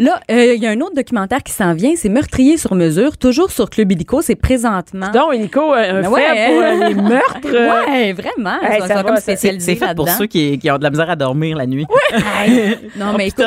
[0.00, 3.16] Là, euh, il y a un autre documentaire qui s'en vient, c'est Meurtrier sur mesure,
[3.16, 5.10] toujours sur Club Illico, c'est présentement.
[5.10, 6.46] Donc, Nico, un Ben fait ouais.
[6.48, 7.88] pour euh, les meurtres.
[7.88, 8.58] Ouais, vraiment.
[8.88, 9.16] Ça comme
[9.74, 11.86] C'est fait pour ceux qui, qui ont de la misère à dormir la nuit.
[12.96, 13.46] Non, On mais écoute,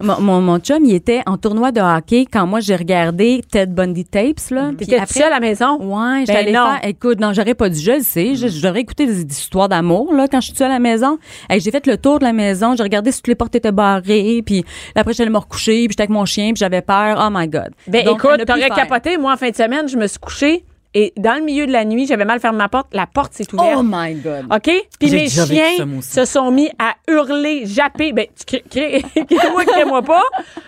[0.00, 3.72] mon, mon, mon chum, il était en tournoi de hockey quand moi j'ai regardé Ted
[3.72, 4.70] Bundy Tapes, là.
[4.76, 5.78] Puis T'étais seule à la maison?
[5.80, 6.66] Ouais, Ben j'allais non.
[6.66, 6.88] faire.
[6.88, 8.34] Écoute, non, j'aurais pas dû, je le sais.
[8.34, 11.18] J'aurais écouté des, des histoires d'amour, là, quand je suis à la maison.
[11.50, 13.72] Hey, j'ai fait le tour de la maison, j'ai regardé si toutes les portes étaient
[13.72, 17.22] barrées, puis après, j'allais me recoucher, puis j'étais avec mon chien, puis j'avais peur.
[17.24, 17.70] Oh my God.
[17.86, 19.18] Ben Donc, écoute, t'aurais capoté.
[19.18, 20.64] Moi, en fin de semaine, je me suis couchée
[20.98, 22.86] et dans le milieu de la nuit, j'avais mal fermé ma porte.
[22.94, 23.76] La porte s'est ouverte.
[23.76, 24.46] Oh my God.
[24.50, 24.62] OK?
[24.62, 28.12] Puis J'ai mes chiens moi se sont mis à hurler, japper.
[28.14, 30.22] Ben, tu crées, crée-moi, crée-moi pas.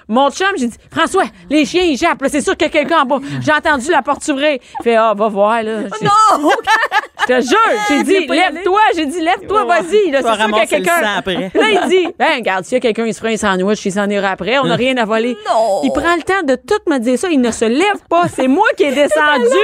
[0.07, 2.21] Mon chum, j'ai dit, François, les chiens, ils jappent.
[2.21, 2.29] là.
[2.29, 3.21] C'est sûr qu'il y a quelqu'un en bas.
[3.41, 4.59] J'ai entendu la porte s'ouvrir.
[4.81, 5.85] Il fait, ah, va voir, là.
[5.99, 6.51] J'ai- Non!
[7.29, 8.81] Je te jure, j'ai dit, lève-toi.
[8.97, 9.83] J'ai dit, lève-toi, vas-y.
[10.13, 11.01] C'est sûr qu'il y a quelqu'un.
[11.61, 13.93] Là, il dit, ben, regarde, s'il y a quelqu'un, il se fera un sandwich, il
[13.93, 14.59] s'en ira après.
[14.61, 15.37] On n'a rien à voler.
[15.47, 15.81] Non.
[15.85, 17.29] Il prend le temps de tout me dire ça.
[17.29, 18.29] Il ne se lève pas.
[18.35, 19.59] C'est moi qui ai descendu.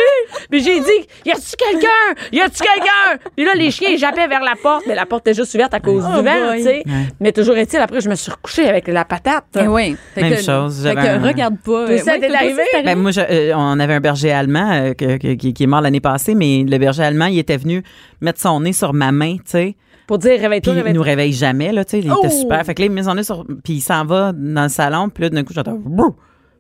[0.55, 2.23] Puis j'ai dit, y a-tu quelqu'un?
[2.33, 3.19] Y a-tu quelqu'un?
[3.37, 4.85] Puis là, les chiens, ils jappaient vers la porte.
[4.87, 6.59] Mais la porte était juste ouverte à cause Oh du vent, boy.
[6.59, 6.85] tu sais.
[7.19, 9.45] Mais toujours est-il, après, je me suis recouchée avec la patate.
[9.61, 9.97] Eh oui.
[10.15, 11.87] Fait Même que- chose, Fait que un- regarde pas.
[11.89, 12.63] Tout ça Ouais, arrivé?
[12.85, 15.67] Ben, moi, je- euh, on avait un berger allemand euh, que- que- qui, qui est
[15.67, 17.83] mort l'année passée, mais le berger allemand, il était venu
[18.21, 19.77] mettre son nez sur ma main, tu sais.
[20.07, 22.01] Pour dire, réveille-toi, il nous réveille jamais, là, tu sais.
[22.01, 22.19] Il Oh!
[22.23, 22.65] était super.
[22.65, 23.45] Fait que là, il met son nez sur.
[23.65, 25.81] Puis il s'en va dans le salon, puis là, d'un coup, j'entends.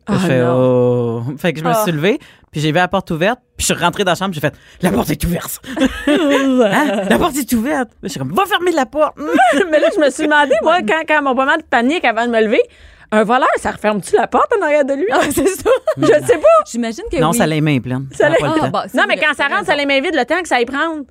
[0.09, 1.23] Je Ah, fais, oh.
[1.38, 1.83] Fait que je me Ah.
[1.83, 2.19] suis levée,
[2.53, 4.55] puis j'ai vu la porte ouverte, puis je suis rentrée dans la chambre, j'ai fait,
[4.83, 5.61] la porte est ouverte.
[6.07, 7.03] Hein?
[7.09, 7.90] La porte est ouverte.
[8.03, 9.17] Je suis comme, va fermer la porte.
[9.71, 12.31] Mais là, je me suis demandé, moi, quand, quand mon moment de panique avant de
[12.31, 12.62] me lever,
[13.12, 15.07] un voleur, ça referme-tu la porte en arrière de lui?
[15.31, 15.71] c'est ça.
[15.99, 16.49] Je sais pas.
[16.71, 17.37] J'imagine que non, oui.
[17.38, 18.07] ça les mains pleines.
[18.12, 20.25] Ça Ça les- Ah, bon, Non, mais quand ça rentre, ça les mains vides, le
[20.25, 21.05] temps que ça y prendre.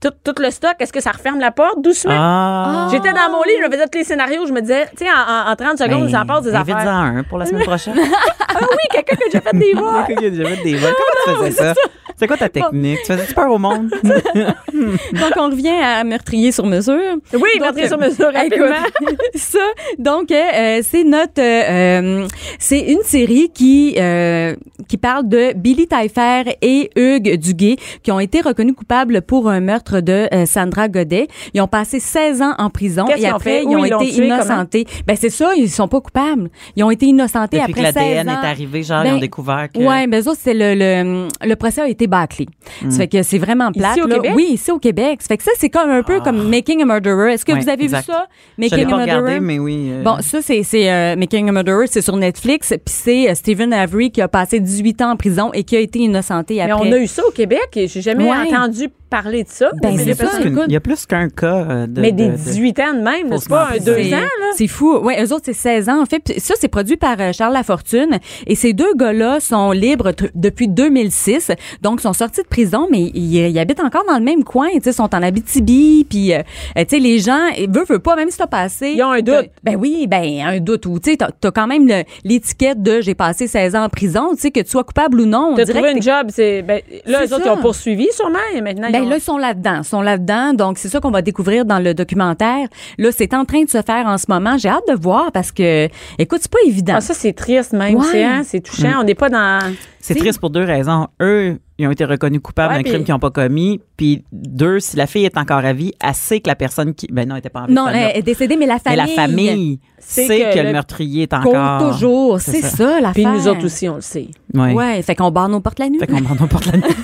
[0.00, 2.14] Tout, tout le stock, est-ce que ça referme la porte doucement?
[2.16, 2.88] Ah.
[2.90, 5.10] J'étais dans mon lit, je me faisais tous les scénarios, je me disais, tu sais,
[5.10, 6.88] en, en- en 30 secondes, Ben, ça passe des affaires.
[6.88, 7.94] un pour la semaine prochaine.
[8.52, 10.02] Ah oui, quelqu'un qui a déjà fait des voix.
[10.08, 10.92] Quelqu'un qui a déjà fait des vols.
[11.24, 11.74] Comment tu faisais ça?
[12.16, 12.98] C'est quoi ta technique?
[13.06, 13.90] Tu faisais peur au monde?
[14.02, 16.96] Donc, on revient à meurtrier sur mesure.
[17.32, 18.30] Oui, Donc, meurtrier sur mesure.
[18.44, 19.58] Écoute, ça,
[19.98, 22.26] donc, euh, c'est notre, euh,
[22.58, 24.54] c'est une série qui euh,
[24.88, 29.60] qui parle de Billy Taillefer et Hugues Duguay qui ont été reconnus coupables pour un
[29.60, 31.26] meurtre de euh, Sandra Godet.
[31.54, 33.62] Ils ont passé 16 ans en prison Qu'est-ce et qu'ils ont après fait?
[33.64, 34.26] ils ont ils l'ont été tué?
[34.26, 34.86] innocentés.
[35.06, 36.48] Ben c'est ça, ils sont pas coupables.
[36.76, 38.42] Ils ont été innocentés Depuis que après 16 l'ADN ans.
[38.42, 39.78] est arrivé, genre, Ben, ils ont découvert que...
[39.80, 42.46] Ouais, ben ça c'est le, le le procès a été bâclé.
[42.88, 43.92] Ça fait que c'est vraiment plate.
[43.96, 44.14] Ici au là.
[44.16, 44.32] Québec?
[44.36, 45.22] Oui, ici au Québec.
[45.22, 47.32] Ça fait que ça c'est comme un peu comme Making a Murderer.
[47.32, 48.06] Est-ce que Ouais, vous avez exact.
[48.06, 48.26] vu ça?
[48.58, 49.16] Je l'ai Making a pas Murderer?
[49.20, 49.88] regardé, mais oui.
[49.90, 52.68] euh, Bon, ça, c'est, c'est euh, Making a Murderer, c'est sur Netflix.
[52.68, 55.80] Puis c'est euh, Stephen Avery qui a passé 18 ans en prison et qui a
[55.80, 56.88] été innocenté Mais après.
[56.88, 58.36] on a eu ça au Québec et j'ai jamais Ouais.
[58.52, 59.70] entendu parler de ça.
[59.82, 60.64] Ben, mais c'est il y a ça, plus qu'une- écoute.
[60.68, 62.00] il y a plus qu'un cas euh, de...
[62.00, 63.68] Mais des de- de- 18 ans de même, c'est pas?
[63.72, 64.14] Un deux prisonnier.
[64.14, 64.46] ans, là.
[64.56, 64.96] C'est fou.
[64.98, 66.20] Ouais, eux autres, c'est 16 ans, en fait.
[66.20, 68.18] Puis ça, c'est produit par euh, Charles Lafortune.
[68.46, 71.50] Et ces deux gars-là sont libres depuis 2006.
[71.82, 74.68] Donc, ils sont sortis de prison, mais ils, ils habitent encore dans le même coin.
[74.74, 76.06] Tu sais, ils sont en Abitibi.
[76.08, 76.40] Puis, euh,
[76.76, 78.92] tu sais, les gens, ils veulent, veulent pas, même si t'as passé.
[78.96, 79.50] Ils ont un doute.
[79.62, 80.86] Ben oui, ben, un doute.
[80.86, 81.88] Ou, tu sais, t'as, quand même
[82.24, 84.30] l'étiquette de j'ai passé 16 ans en prison.
[84.34, 85.50] Tu sais, que tu sois coupable ou non.
[85.52, 86.62] on T'as trouvé t'es- job, c'est.
[86.62, 88.88] Ben, là, eux autres, ils ont poursuivi sûrement et maintenant.
[89.02, 89.78] Ben là, ils sont là-dedans.
[89.78, 90.54] Ils sont là-dedans.
[90.54, 92.68] Donc, c'est ça qu'on va découvrir dans le documentaire.
[92.98, 94.56] Là, c'est en train de se faire en ce moment.
[94.58, 96.94] J'ai hâte de voir parce que, écoute, c'est pas évident.
[96.96, 97.96] Ah, ça, c'est triste même.
[97.96, 98.04] Ouais.
[98.10, 99.00] C'est, hein, c'est touchant.
[99.00, 99.60] On n'est pas dans.
[100.00, 101.08] C'est triste pour deux raisons.
[101.20, 103.80] Eux, ils ont été reconnus coupables Ouais, d'un crime qu'ils n'ont pas commis.
[103.96, 107.06] Puis deux, si la fille est encore à vie, elle sait que la personne qui...
[107.10, 107.74] Ben non, elle était pas en vie.
[107.74, 108.96] non, elle est décédée, mais la Mais famille.
[108.96, 111.92] la famille sait sait que que, le- le meurtrier est Compte encore...
[111.92, 112.40] toujours.
[112.40, 112.68] C'est ça.
[112.76, 113.12] ça, l'affaire.
[113.12, 114.28] Puis nous autres aussi, on le sait.
[114.54, 114.72] Ouais.
[114.72, 115.98] Ouais, fait qu'on barre nos portes la nuit.
[116.00, 116.82] Fait qu'on m'en porte la nuit.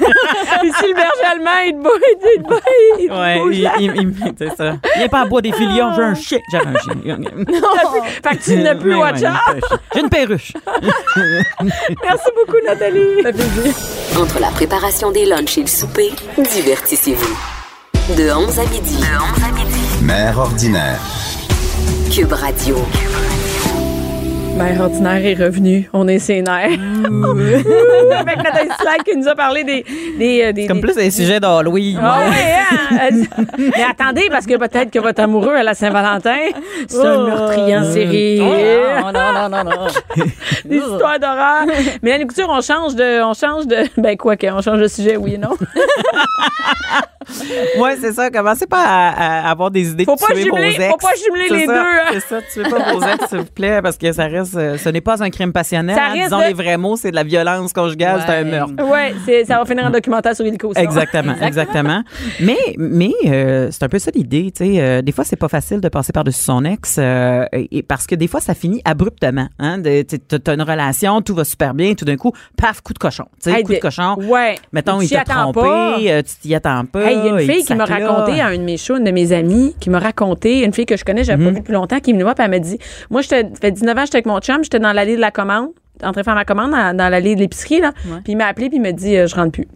[0.61, 2.01] Puis si le berger allemand, il te bouge,
[2.37, 2.61] il te bouge,
[3.01, 4.77] il te Ouais, bouge il, la- il, il- c'est ça.
[4.97, 6.39] Il n'est pas à bois des filions, j'ai un chien.
[6.51, 6.97] J'ai un chien.
[8.25, 9.79] Fait que tu n'as plus watch ouais, out.
[9.95, 10.53] J'ai une perruche.
[11.61, 13.23] Merci beaucoup, Nathalie.
[13.23, 13.75] Ça fait plaisir.
[14.21, 17.37] Entre la préparation des lunchs et le souper, divertissez-vous.
[18.17, 18.97] De 11 à midi.
[18.97, 19.81] De 11 à midi.
[20.03, 21.01] Mère ordinaire.
[22.13, 22.77] Cube Radio.
[24.57, 25.89] Mère ordinaire est revenue.
[25.93, 26.79] On est nerfs.
[28.19, 29.85] Avec Nathalie Slack qui nous a parlé des.
[30.19, 31.99] des, euh, des Comme des- plus un sujet d'Halloween.
[32.03, 32.55] Ah ouais,
[33.01, 33.11] hein?
[33.59, 36.37] Mais attendez, parce que peut-être que votre amoureux à la Saint-Valentin,
[36.89, 37.27] c'est un Oh.
[37.27, 38.41] meurtrier en série.
[38.41, 39.87] non, non, non, non.
[40.65, 41.67] Des histoires d'horreur.
[42.03, 43.23] Mais à l'écouture, on change de.
[43.23, 43.77] On change de.
[44.01, 45.51] Ben, quoi que, on change de sujet, oui et non.
[47.81, 48.31] Ouais, c'est ça.
[48.31, 50.91] Commencez pas à, à avoir des idées Faut de pas tuer jumeler- vos ex.
[50.91, 52.05] faut pas jumeler les ça, deux, hein.
[52.13, 52.43] C'est ça.
[52.43, 54.55] Tuez pas vos ex, s'il vous plaît, parce que ça reste.
[54.57, 55.99] euh, Ce n'est pas un crime passionnel.
[55.99, 56.13] Hein.
[56.15, 58.51] Disons de- les vrais mots, c'est de la violence conjugale, c'est un Ouais.
[58.51, 58.75] meurtre.
[58.91, 60.73] ouais, c'est- ça va finir en documentaire sur Illico.
[60.75, 60.83] ça.
[60.83, 62.03] Exactement, exactement.
[62.41, 64.81] Mais, mais euh, c'est un peu ça l'idée, tu sais.
[64.81, 68.15] euh, des fois, c'est pas facile de passer par-dessus son ex, euh, et, parce que
[68.15, 69.49] des fois, ça finit abruptement.
[69.59, 73.25] Hein, t'as une relation, tout va super bien, tout d'un coup, paf, coup de cochon.
[73.43, 74.17] Tu sais, Hey, coup de cochon.
[74.19, 74.55] Ouais.
[74.73, 76.23] Mettons, il t'a trompé, pas.
[76.23, 77.05] tu t'y attends pas.
[77.11, 78.97] Hey, il y a une il fille qui m'a raconté à un de mes shows,
[78.97, 81.49] une de mes amies, qui m'a raconté, une fille que je connais, j'avais Mhm.
[81.49, 82.79] pas vu depuis longtemps, qui me voit, puis elle m'a dit,
[83.11, 85.31] moi, j'étais, ça fait 19 ans, j'étais avec mon chum, j'étais dans l'allée de la
[85.31, 85.69] commande,
[86.03, 87.93] en train de faire ma commande dans, dans l'allée de l'épicerie, là.
[88.25, 89.67] Puis il m'a appelé, puis il m'a dit, euh, je rentre plus.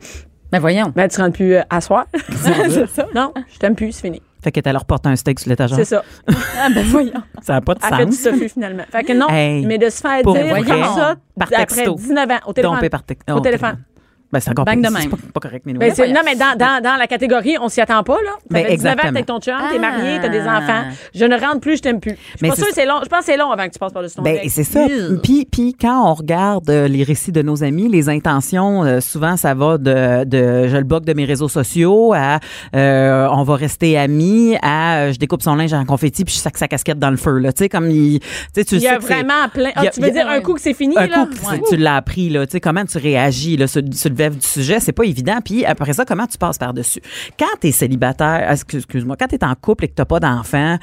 [0.52, 0.92] Ben voyons.
[0.96, 2.06] Ben, tu rentres plus euh, à soir.
[2.32, 3.06] c'est ça.
[3.14, 4.20] Non, je t'aime plus, c'est fini.
[4.42, 5.76] Fait que t'allais reporter un steak sur l'étagère.
[5.76, 6.02] C'est ça.
[6.28, 7.12] Ah, ben voyons.
[7.42, 8.52] Ça n'a pas de Elle fait du sens.
[8.54, 8.84] finalement.
[8.90, 11.94] Fait que non, Hey, mais de se faire dire comme ça, par après texto.
[11.94, 12.88] 19 ans, au téléphone.
[13.26, 13.36] Par.
[13.36, 13.76] Au téléphone.
[14.32, 14.90] Ben, c'est encore Bang pire.
[14.90, 15.10] de C'est même.
[15.10, 15.92] pas, pas correct, mais Ben, oui.
[15.96, 18.30] c'est- non, mais dans, dans, dans la catégorie, on s'y attend pas, là.
[18.38, 19.80] Ça Ben, fait 19 ans que t'es avec ton chum, t'es Ah.
[19.80, 20.84] marié, t'as des enfants.
[21.14, 22.12] Je ne rentre plus, je t'aime plus.
[22.12, 23.00] Je suis Mais pas c'est sûre que c'est long.
[23.02, 24.86] Je pense que c'est long avant que tu passes par-dessus ton Ben, c'est ça.
[25.22, 29.36] Puis, puis quand on regarde euh, les récits de nos amis, les intentions, euh, souvent,
[29.36, 32.38] ça va de, de je le bloque de mes réseaux sociaux à
[32.76, 36.38] euh, on va rester amis à euh, je découpe son linge en confetti puis je
[36.40, 37.38] sac sa casquette dans le feu.
[37.38, 37.52] Là.
[37.52, 38.20] Tu sais, comme il,
[38.54, 39.70] tu Il y a vraiment plein.
[39.74, 41.26] Ah, a- tu veux dire un coup que c'est fini, un là?
[41.26, 44.14] coup, que tu l'as appris, là, tu sais, comment tu réagis, là, sur, sur le
[44.28, 45.38] vif du sujet, c'est pas évident.
[45.44, 47.00] Puis après ça, comment tu passes par-dessus?
[47.38, 50.76] Quand t'es célibataire, excuse- excuse-moi, quand t'es en couple et que t'as pas d'enfant,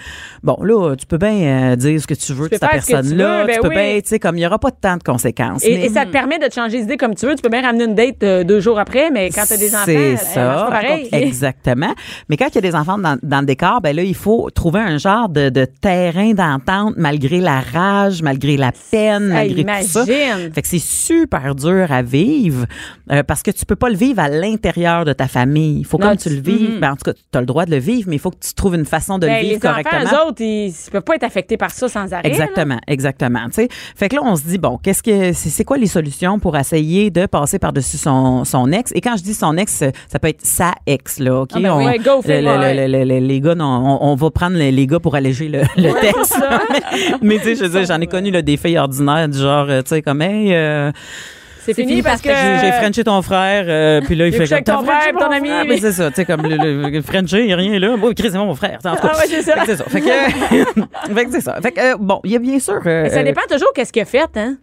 [0.43, 2.80] bon, là, tu peux bien euh, dire ce que tu veux Tu de peux ta
[2.80, 3.41] tu personne-là.
[3.41, 3.76] veux, ben peux oui.
[3.76, 5.63] bien, tu sais, comme il y aura pas temps de conséquences.
[5.65, 7.36] Et, mais- et ça te permet de te changer d'idée comme tu veux.
[7.36, 9.84] Tu peux bien ramener une date euh, deux jours après, mais quand t'as des enfants,
[9.86, 10.67] C'est marche ça.
[10.69, 11.10] pareil.
[11.12, 11.93] Exactement.
[12.30, 14.50] Mais quand il y a des enfants dans, dans le décor, ben là, il faut
[14.50, 19.88] trouver un genre de, de terrain d'entente malgré la rage, malgré la peine, malgré tout
[19.88, 20.06] ça.
[20.06, 22.65] Fait que c'est super dur à vivre.
[23.12, 25.80] Euh, parce que tu peux pas le vivre à l'intérieur de ta famille.
[25.80, 26.76] Il faut Non, comme tu tu- le vives.
[26.76, 26.80] Mhm.
[26.80, 28.38] Ben, en tout cas, tu as le droit de le vivre, mais il faut que
[28.40, 30.02] tu trouves une façon de Ben, le vivre les correctement.
[30.04, 32.24] enfants, eux autres, ils, ils peuvent pas être affectés par ça sans arrêt.
[32.24, 32.30] là.
[32.30, 33.46] Exactement, exactement.
[33.48, 36.40] Tu sais, fait que là on se dit bon, qu'est-ce que c'est quoi les solutions
[36.40, 38.92] pour essayer de passer par-dessus son, son ex?
[38.96, 41.52] Et quand je dis son ex, ça peut être sa ex là, ok?
[41.56, 43.66] Ah ben On- go, le- le- le- les gars, non,
[44.02, 45.62] on, on va prendre les, gars pour alléger le,
[46.02, 46.40] texte.
[47.22, 49.66] mais tu sais, je veux dire, j'en ai connu là, des filles ordinaires du genre,
[49.70, 50.54] euh, tu sais, comme hey.
[50.54, 50.92] euh,
[51.67, 52.30] C'est fini parce que.
[52.30, 55.49] j'ai j'ai frenché ton frère, euh, puis là, il fait comme, ton frère, ton ami,
[55.49, 55.63] frère?
[55.65, 57.97] mais- Ben, c'est ça, tu sais, comme le, frenché, il n'y a rien là.
[57.97, 58.80] Bon, Chris, c'est mon frère.
[58.86, 59.53] En tout cas, Ah ouais, c'est ça.
[59.53, 59.84] Fait que c'est ça.
[59.86, 61.60] Fait que, c'est ça.
[61.62, 62.75] Fait que, euh, bon, il y a bien sûr.
[62.86, 64.56] euh, Mais ça euh, dépend toujours qu'est-ce qu'il a fait, hein?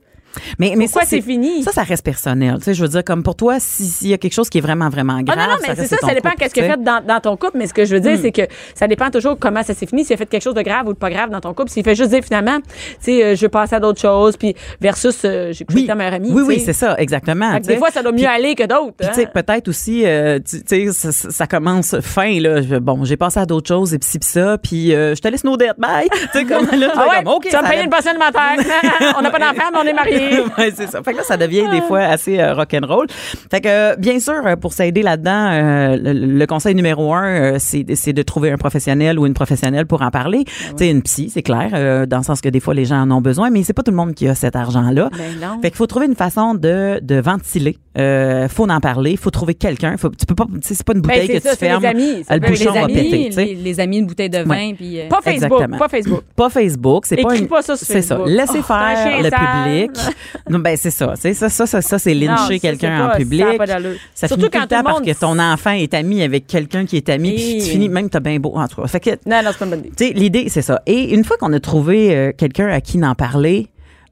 [0.58, 1.62] Mais, mais Pourquoi c'est fini?
[1.62, 2.56] Ça, ça reste personnel.
[2.58, 4.58] Tu sais, je veux dire, comme pour toi, si- s'il y a quelque chose qui
[4.58, 5.38] est vraiment, vraiment Ah grave.
[5.38, 7.58] non, non, mais c'est ça, ça dépend qu'est-ce a tu fait dans, dans ton couple,
[7.58, 8.42] mais ce que je veux dire, c'est que
[8.74, 10.92] ça dépend toujours comment ça s'est fini, s'il a fait quelque chose de grave ou
[10.92, 11.70] de pas grave dans ton couple.
[11.70, 12.70] S'il fait juste dire finalement, tu
[13.00, 15.94] sais, euh, je vais passer à d'autres choses, puis versus euh, j'ai couché Oui, ta
[15.94, 16.30] meilleure amie.
[16.32, 17.58] oui, oui, c'est ça, exactement.
[17.58, 18.94] Que des fois, ça doit mieux Puis- aller que d'autres.
[19.02, 19.08] Hein.
[19.08, 22.60] tu sais, peut-être aussi, euh, tu sais, ça, commence fin, là.
[22.62, 25.20] Je- Bon, j'ai passé à d'autres choses, et puis ci, puis ça, puis euh, je
[25.20, 26.08] te laisse nos dettes, bye.
[26.32, 28.10] tu sais, comme là, tu Ah ouais, comme, OK, tu vas me payer une pension
[28.10, 29.14] alimentaire.
[29.18, 30.23] on n'a pas d'enfant, mais on est mariés.
[30.58, 31.02] ouais, c'est ça.
[31.02, 33.06] Fait que là, ça devient des fois assez euh, rock'n'roll.
[33.50, 37.24] Fait que, euh, bien sûr, euh, pour s'aider là-dedans, euh, le, le conseil numéro un,
[37.26, 40.44] euh, c'est c'est de trouver un professionnel ou une professionnelle pour en parler.
[40.46, 42.84] Ah Tu sais, une psy, c'est clair, euh, dans le sens que des fois, les
[42.84, 45.10] gens en ont besoin, mais c'est pas tout le monde qui a cet argent-là.
[45.16, 45.60] Ben non.
[45.62, 47.78] Fait qu'il faut trouver une façon de, de ventiler.
[47.96, 49.16] Euh, faut en parler.
[49.16, 49.96] Faut trouver quelqu'un.
[49.96, 51.84] Faut, tu peux pas, tu sais, c'est pas une Ben, bouteille que ça, tu fermes.
[51.84, 52.24] amis.
[52.26, 53.44] Ça le bouchon les va amis, péter, tu sais.
[53.44, 55.00] les, les amis, une bouteille de vin, puis...
[55.00, 55.78] euh, Pas Facebook, Exactement.
[55.78, 56.20] pas Facebook.
[56.34, 57.48] Pas Facebook, c'est pas Écris une.
[57.48, 58.18] pas ça sur C'est ça.
[58.26, 59.62] Laissez Oh, faire le sale.
[59.64, 59.90] public.
[60.50, 61.14] non, ben c'est ça.
[61.16, 63.44] C'est ça, ça, ça, ça, c'est lyncher quelqu'un en public.
[63.44, 63.66] ça pas
[64.28, 66.22] Surtout finit tout quand le temps tout le parce monde- que ton enfant est ami
[66.22, 68.86] avec quelqu'un qui est ami, puis tu finis même t'as bien beau en tout cas.
[68.88, 70.12] Fait que Non, non, c'est pas une bonne idée.
[70.12, 70.82] l'idée, c'est ça.
[70.86, 73.68] Et une fois qu'on a trouvé euh, quelqu'un à qui n'en parler,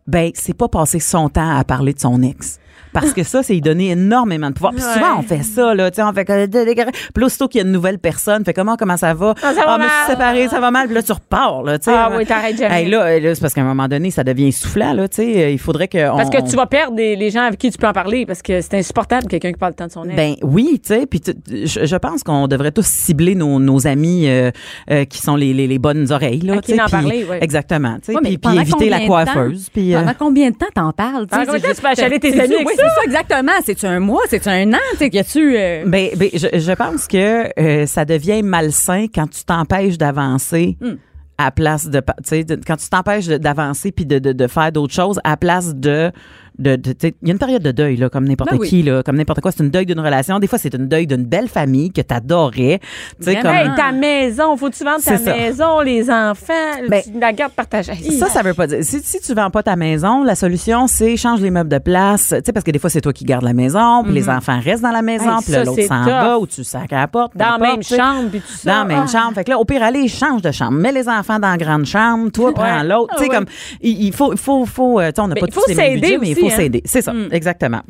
[0.06, 2.58] ben, c'est pas passer son temps à parler de son ex.
[2.92, 4.72] Parce que ça, c'est y donner énormément de pouvoir.
[4.72, 5.90] Puis souvent, on fait ça, là.
[5.90, 6.46] Tu sais, on fait que.
[6.46, 9.34] Puis là, aussitôt qu'il y a une nouvelle personne, fait comment, comment ça va?
[9.42, 10.10] Ah, ça va mais je suis mal.
[10.10, 10.86] séparée, ça va mal.
[10.86, 11.78] Puis là, tu repars, là.
[11.78, 11.90] Tu sais.
[11.94, 12.82] Ah oui, t'arrêtes jamais.
[12.82, 15.08] Hey, là, là, c'est parce qu'à un moment donné, ça devient essoufflant, là.
[15.08, 16.06] Tu sais, il faudrait que.
[16.16, 18.26] Parce on- que tu vas perdre des- les gens avec qui tu peux en parler
[18.26, 20.14] parce que c'est insupportable quelqu'un qui parle tant de son ex.
[20.16, 23.86] Ben oui, tu sais, puis tu- je, je pense qu'on devrait tous cibler nos, nos
[23.86, 24.50] amis euh,
[24.90, 27.38] euh, qui sont les, les, les bonnes oreilles là, tu sais, en puis- parler, ouais.
[27.42, 30.92] Exactement, tu sais, Ouais, puis, éviter la coiffeuse, puis euh, Pendant combien de temps t'en
[30.92, 31.26] parles?
[31.26, 32.74] Pendant sais, combien de c'est temps tu peux achaler tes amis avec oui?
[32.82, 33.52] C'est ça, exactement.
[33.64, 34.22] C'est-tu un mois?
[34.28, 34.78] C'est-tu un an?
[34.98, 35.56] Tu a-tu...
[35.56, 40.76] euh, ben, ben, je, je pense que euh, ça devient malsain quand tu t'empêches d'avancer.
[40.80, 40.94] Hmm.
[41.38, 44.92] À place de, tu de- quand tu t'empêches d'avancer puis de, de, de faire d'autres
[44.94, 46.12] choses à place de,
[46.58, 48.58] de, de- tu sais, il y a une période de deuil là, comme n'importe Ben
[48.58, 48.68] oui.
[48.68, 49.50] qui là, comme n'importe quoi.
[49.52, 50.38] C'est une deuil d'une relation.
[50.38, 52.80] Des fois, c'est une deuil d'une belle famille que t'adorais.
[53.18, 55.34] Tu sais, comme Hey, ta maison, faut-tu vendre ta ça.
[55.34, 56.52] maison, les enfants,
[56.88, 57.94] Ben, tu la garde partagée.
[58.18, 58.78] Ça, ça veut pas dire.
[58.82, 62.28] Si, si tu vends pas ta maison, la solution, c'est change les meubles de place.
[62.28, 64.58] Tu sais, parce que des fois, c'est toi qui gardes la maison, puis les enfants
[64.60, 65.38] restent dans la maison.
[65.38, 67.36] Hey, puis l'autre c'est s'en va ou tu sacs à la porte.
[67.36, 68.70] dans la même chambre, puis tout ça.
[68.72, 69.10] Dans la même Ah.
[69.10, 69.34] chambre.
[69.34, 70.72] Fait que là, au pire, allez, change de chambre.
[70.72, 72.30] Mets les enfants dans la grande chambre.
[72.30, 73.12] Toi, prends l'autre.
[73.12, 73.36] Ah tu sais, ouais.
[73.36, 73.46] comme,
[73.80, 75.74] il, il faut, il faut, faut, euh, on n'a Mais pas il tous faut les
[75.74, 76.80] mêmes s'aider budgets, mais il hein.
[76.84, 77.28] C'est ça, Mm.
[77.32, 77.82] exactement.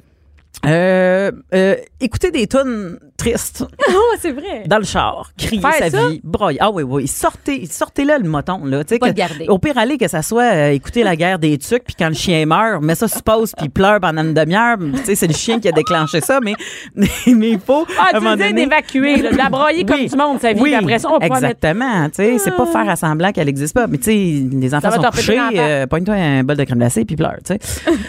[0.65, 4.63] Euh, euh, écoutez des tunes tristes Oh, c'est vrai.
[4.67, 6.09] dans le char, crier Faire sa ça?
[6.09, 6.59] vie, broyer.
[6.61, 9.47] Ah oui, oui, sortez, sortez là le moton là, tu sais Pas que- le garder.
[9.49, 12.15] Au pire aller que ça soit euh, écouter la guerre des tucs puis quand le
[12.15, 15.27] chien meurt, mais ça se pose puis il pleure pendant une demi-heure, tu sais c'est
[15.27, 16.55] le chien qui a déclenché ça, mais
[16.95, 20.09] mais il faut Ah, tu veux donné- d'évacuer, de la broyer comme Oui.
[20.09, 20.61] du monde, sa vie.
[20.61, 21.35] Oui, après ça, on mettre...
[21.35, 22.09] exactement.
[22.11, 23.89] Tu sais, c'est pas faire à semblant qu'elle existe pas.
[23.89, 27.17] Mais tu sais, les enfants sont couchés, euh, pogne-toi un bol de crème glacée puis
[27.17, 27.59] pleure, tu sais.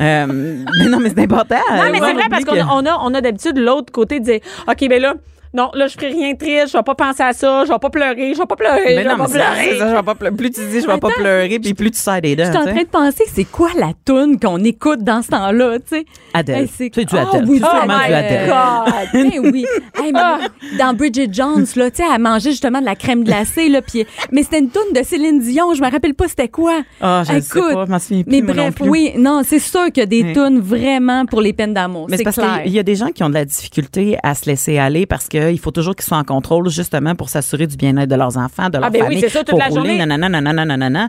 [0.00, 1.56] Euh, mais non, mais c'est important.
[1.74, 4.24] Non, mais C'est vrai parce qu'on a, on a, on a d'habitude l'autre côté de
[4.24, 5.14] dire OK, ben là,
[5.54, 7.78] non, là, je ferai rien de triste, je vais pas penser à ça, je vais
[7.78, 9.78] pas pleurer, je vais pas pleurer, Mais je vais non, pas mais c'est- c'est pleurer.
[9.78, 10.36] ça, je vais pas pleurer.
[10.36, 12.44] Plus tu dis je vais pas pleurer, puis plus tu serres des dents.
[12.44, 12.74] Je suis en tu sais.
[12.74, 16.04] train de penser, c'est quoi la toune qu'on écoute dans ce temps-là, tu sais?
[16.34, 16.62] Adèle.
[16.62, 17.44] Hey, C'est du Ah Adèle.
[17.48, 18.48] oui, C'est oh my du Adèle.
[18.48, 18.94] God.
[19.12, 19.66] Ben oui.
[20.02, 23.68] Hey, mais dans Bridget Jones, là, tu sais, elle mangeait justement de la crème glacée,
[23.68, 26.82] là, puis mais c'était une toune de Céline Dion, je me rappelle pas c'était quoi.
[27.00, 28.88] Ah, je ne sais Écoute, pas, je m'en souviens plus, Mais non bref, plus.
[28.88, 30.32] oui, non, c'est sûr qu'il y a des Oui.
[30.34, 32.06] tunes vraiment pour les peines d'amour.
[32.10, 32.62] Mais c'est clair.
[32.62, 35.28] qu'il y a des gens qui ont de la difficulté à se laisser aller parce
[35.40, 38.68] qu'il faut toujours qu'ils soient en contrôle justement pour s'assurer du bien-être de leurs enfants,
[38.70, 39.20] de leur Ah, ben oui, famille.
[39.20, 39.98] c'est ça, toute pour la rouler, journée.
[39.98, 41.08] nanana, nanana, nanana.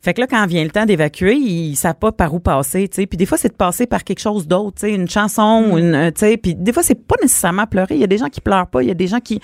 [0.00, 2.96] Fait que là, quand vient le temps d'évacuer, ils savent pas par où passer, tu
[3.02, 3.06] sais.
[3.06, 5.72] Puis des fois, c'est de passer par quelque chose d'autre, tu sais, une chanson, Mm.
[5.72, 6.36] ou une, euh, tu sais.
[6.36, 7.94] Puis des fois, c'est pas nécessairement pleurer.
[7.96, 8.82] Il y a des gens qui pleurent pas.
[8.82, 9.40] Il y a des gens qui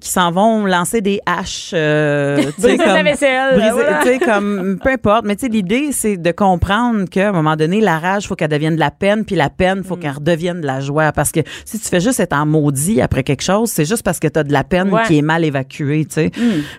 [0.00, 3.98] qui s'en vont lancer des haches, euh, tu sais, Briser la comme vaisselle, briser- voilà.
[4.02, 5.24] tu sais, comme peu importe.
[5.26, 8.48] Mais tu sais, l'idée, c'est de comprendre qu'à un moment donné, la rage, faut qu'elle
[8.50, 9.84] devienne de la peine, puis la peine, Mm.
[9.84, 11.10] faut qu'elle redevienne de la joie.
[11.12, 14.20] Parce que si tu fais juste être en maudit après quelque chose, c'est juste parce
[14.20, 15.02] que tu as de la peine Ouais.
[15.06, 16.30] qui est mal évacuée, tu sais.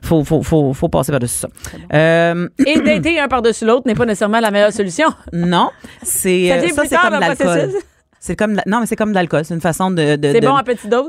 [0.02, 1.48] Faut, faut, faut, faut passer par-dessus ça.
[1.94, 2.80] Euh, Et
[3.20, 5.08] un par-dessus l'autre n'est pas nécessairement la meilleure solution.
[5.34, 5.70] non,
[6.04, 7.72] c'est Ça euh, ça, c'est comme l'alcool.
[8.20, 10.40] C'est comme la- non mais c'est comme de l'alcool, c'est une façon de, de C'est
[10.42, 11.08] de- bon à petite dose?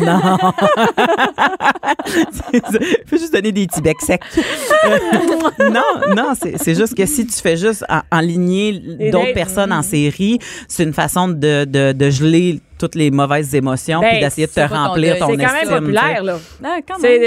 [0.00, 0.20] Non.
[2.32, 2.50] Ça.
[3.06, 4.20] Faut juste donner des petits becs secs.
[5.60, 8.72] Non, non, c'est juste que si tu fais juste en- enligner
[9.12, 14.00] d'autres personnes en série, c'est une façon de, de, de geler toutes les mauvaises émotions
[14.00, 15.20] Ben, puis d'essayer de te ton remplir deuil.
[15.20, 16.38] ton C'est quand même populaire, là.
[16.64, 16.76] Ah,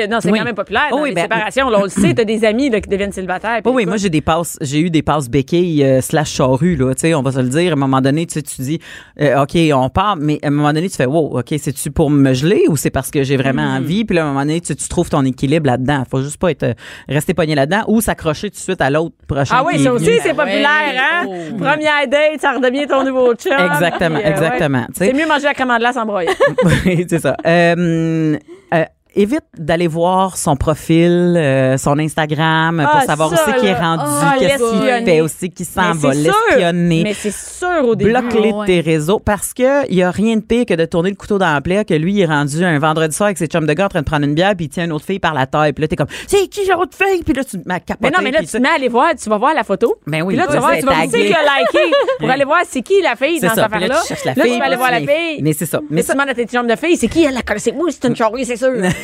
[0.10, 0.40] Non, c'est Oui.
[0.40, 0.90] quand même populaire.
[0.92, 1.70] Oh oui, les ben- séparations.
[1.70, 3.62] Là, on le sait, t'as des amis là, qui deviennent célibataires.
[3.64, 6.94] puis Oui, moi j'ai des passes, j'ai eu des passes béquilles euh, slash charrues là,
[6.96, 7.72] tu sais, on va se le dire.
[7.72, 8.80] À un moment donné, tu tu dis,
[9.22, 11.92] euh, ok, on part, mais à un moment donné, tu fais, wow, ok, c'est tu
[11.92, 13.78] pour me geler ou c'est parce que j'ai vraiment Mm.
[13.78, 16.04] envie, puis là, à un moment donné, tu, tu trouves ton équilibre là-dedans.
[16.10, 16.74] Faut juste pas être euh,
[17.08, 19.56] rester pogné là-dedans ou s'accrocher tout de suite à l'autre prochain.
[19.60, 21.26] Ah oui, ça aussi, c'est populaire, hein?
[21.28, 21.34] Oh.
[21.58, 23.54] Première date, ça redevient ton nouveau chum.
[23.54, 24.28] Exactement, ouais.
[24.30, 24.86] exactement.
[24.94, 26.32] C'est mieux manger la glace en broyant.
[26.86, 27.36] oui, c'est ça.
[27.46, 28.38] Euh,
[28.74, 33.58] euh, évite d'aller voir son profil, euh, son Instagram, Ah, pour savoir ça, où c'est
[33.60, 37.04] qu'il est rendu, Ah, qu'est-ce qu'il fait, aussi qu'il s'en Mais va, l'espionner.
[37.04, 38.12] Mais c'est sûr au début.
[38.12, 38.66] Bloque-les de ouais.
[38.66, 41.38] tes réseaux parce que il y a rien de pire que de tourner le couteau
[41.38, 43.74] dans la plaie que lui il est rendu un vendredi soir avec ses chums de
[43.74, 45.46] gars en train de prendre une bière puis il tient une autre fille par la
[45.46, 48.18] taille puis là t'es comme c'est qui l'autre fille puis là tu m'as capoté Mais
[48.18, 49.96] non, mais là, tu te mets à aller voir, tu vas voir la photo.
[50.08, 52.46] Ben oui, Puis là, tu vas voir, tu vas qui qui a liké pour aller
[52.46, 54.92] voir c'est qui la fille dans ça cette puis là Là, tu vas aller voir
[54.92, 55.42] la fille.
[55.42, 57.34] mais c'est ça Mais mais tu demandes à tes chums de fille, c'est qui elle
[57.34, 57.42] la
[57.74, 58.72] moi, c'est une charrue, c'est sûr.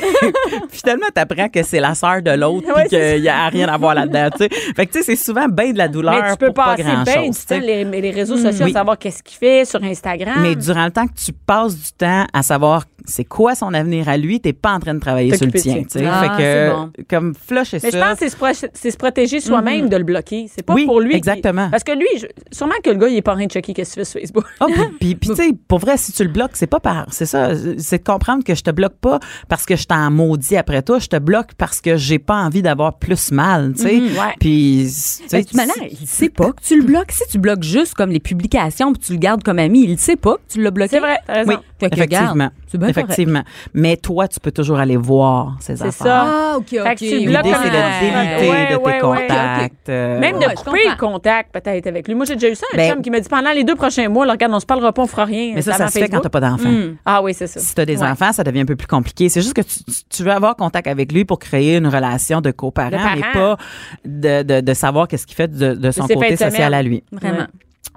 [0.69, 3.77] finalement t'apprends que c'est la sœur de l'autre Ouais, c'est qu'il y a rien à
[3.77, 6.45] voir là-dedans fait que tu sais c'est souvent bien de la douleur Mais tu peux
[6.47, 8.71] pour pas passer grand bien du temps les, les réseaux sociaux Oui.
[8.71, 10.35] à savoir qu'est-ce qu'il fait sur Instagram.
[10.41, 14.07] mais durant le temps que tu passes du temps à savoir c'est quoi son avenir
[14.09, 15.73] à lui, t'es pas en train de travailler sur le tien.
[15.75, 15.83] tien.
[15.83, 16.05] tu sais.
[16.05, 16.91] Ah, fait que bon.
[17.09, 17.97] comme flush et Mais ça.
[17.97, 20.47] je pense que c'est se, pro- c'est se protéger soi-même de le bloquer.
[20.53, 21.11] C'est pas Oui, pour lui.
[21.11, 21.69] qui- exactement.
[21.69, 23.73] Parce que lui, je- sûrement que le gars, il est pas en train de checker
[23.73, 24.45] qu'est-ce que tu fais sur Facebook.
[24.59, 24.65] Ah,
[24.99, 27.05] puis, puis, tu sais, pour vrai, si tu le bloques, c'est pas par.
[27.11, 27.51] C'est ça.
[27.77, 30.99] C'est de comprendre que je te bloque pas parce que je t'en maudis après toi.
[30.99, 33.95] Je te bloque parce que j'ai pas envie d'avoir plus mal, tu sais.
[33.95, 34.33] Mhm, ouais.
[34.39, 35.45] Puis, tu sais,
[35.91, 37.11] il sait pas que tu le bloques.
[37.11, 40.15] Si tu bloques juste comme les publications puis tu le gardes comme ami, il sait
[40.15, 40.89] pas que tu l'as bloqué.
[40.91, 41.51] C'est vrai, t'as raison.
[41.51, 42.49] Oui, Fait effectivement.
[42.67, 43.43] c'est bien effectivement.
[43.73, 45.93] Mais toi, tu peux toujours aller voir ces C'est affaires.
[45.93, 46.23] ça.
[46.25, 46.83] Ah, OK, OK.
[46.83, 48.99] Fait que tu L'idée, c'est de déliter Ouais, de tes ouais.
[48.99, 49.89] contacts.
[49.89, 52.15] euh, Même de couper le contact peut-être avec lui.
[52.15, 54.09] Moi, j'ai déjà eu ça, un Ben- chum qui m'a dit pendant les deux prochains
[54.09, 55.51] mois, là, regarde, on se parlera pas, on fera rien.
[55.55, 56.23] Mais ça, C'est ça se fait quand Facebook.
[56.23, 56.69] t'as pas d'enfants.
[56.69, 56.95] Hmm.
[57.05, 57.59] Ah oui, c'est ça.
[57.59, 58.07] Si tu as des Ouais.
[58.07, 59.29] enfants, ça devient un peu plus compliqué.
[59.29, 62.89] C'est juste que tu, veux avoir contact avec lui pour créer une relation de coparent,
[63.15, 63.57] mais pas
[64.05, 67.03] de, de, de savoir qu'est-ce qu'il fait de, de son côté social à lui.
[67.11, 67.47] Vraiment.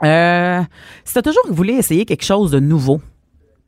[0.05, 0.61] Euh,
[1.05, 3.01] si tu as toujours voulu essayer quelque chose de nouveau,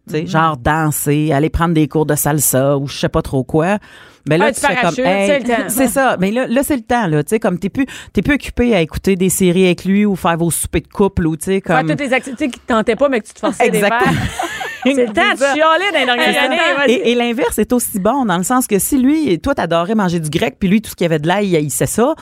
[0.08, 3.44] tu sais, genre danser, aller prendre des cours de salsa ou je sais pas trop
[3.44, 3.78] quoi,
[4.26, 4.94] ben là Ah, tu fais comme
[5.68, 8.22] c'est ça, mais là là c'est le temps là, tu sais comme t'es plus t'es
[8.22, 11.36] plus occupé à écouter des séries avec lui ou faire vos soupers de couple ou
[11.36, 13.40] tu sais Faire comme toutes les activités qui te tentaient pas, mais que tu te
[13.40, 14.12] forçais à les Exactement.
[14.12, 14.22] faire.
[14.86, 16.56] C'est le temps de chialer dans les dernières années.
[16.76, 16.92] vas-y.
[16.92, 20.20] Et, et l'inverse est aussi bon, dans le sens que si lui, toi, t'adorais manger
[20.20, 22.14] du grec, puis lui, tout ce qui avait de l'ail, il sait ça,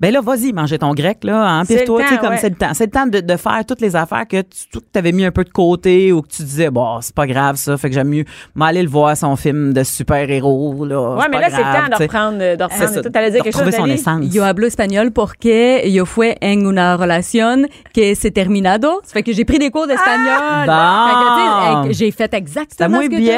[0.00, 2.38] ben là, vas-y, manger ton grec, là, C'est empire-toi, le tu sais, temps, comme ouais.
[2.40, 2.74] c'est le temps.
[2.74, 5.44] C'est le temps de, de faire toutes les affaires que tu avais mis un peu
[5.44, 8.24] de côté ou que tu disais, bon, c'est pas grave, ça, fait que j'aime mieux
[8.54, 11.16] m'aller le voir, son film de super-héros, là.
[11.16, 12.38] Ouais, mais pas là, c'est le temps de tu reprendre.
[12.38, 13.10] De reprendre tout.
[13.10, 14.34] T'allais dire quelque chose, retrouver son essence.
[14.34, 19.00] Yo hablo espagnol porque yo fue en una relación que se terminado.
[19.04, 20.66] Ça fait que j'ai pris des cours d'espagnol.
[20.66, 20.72] bon.
[21.06, 23.30] Fait que, tu sais, hey, j'ai fait exactement ce que dit.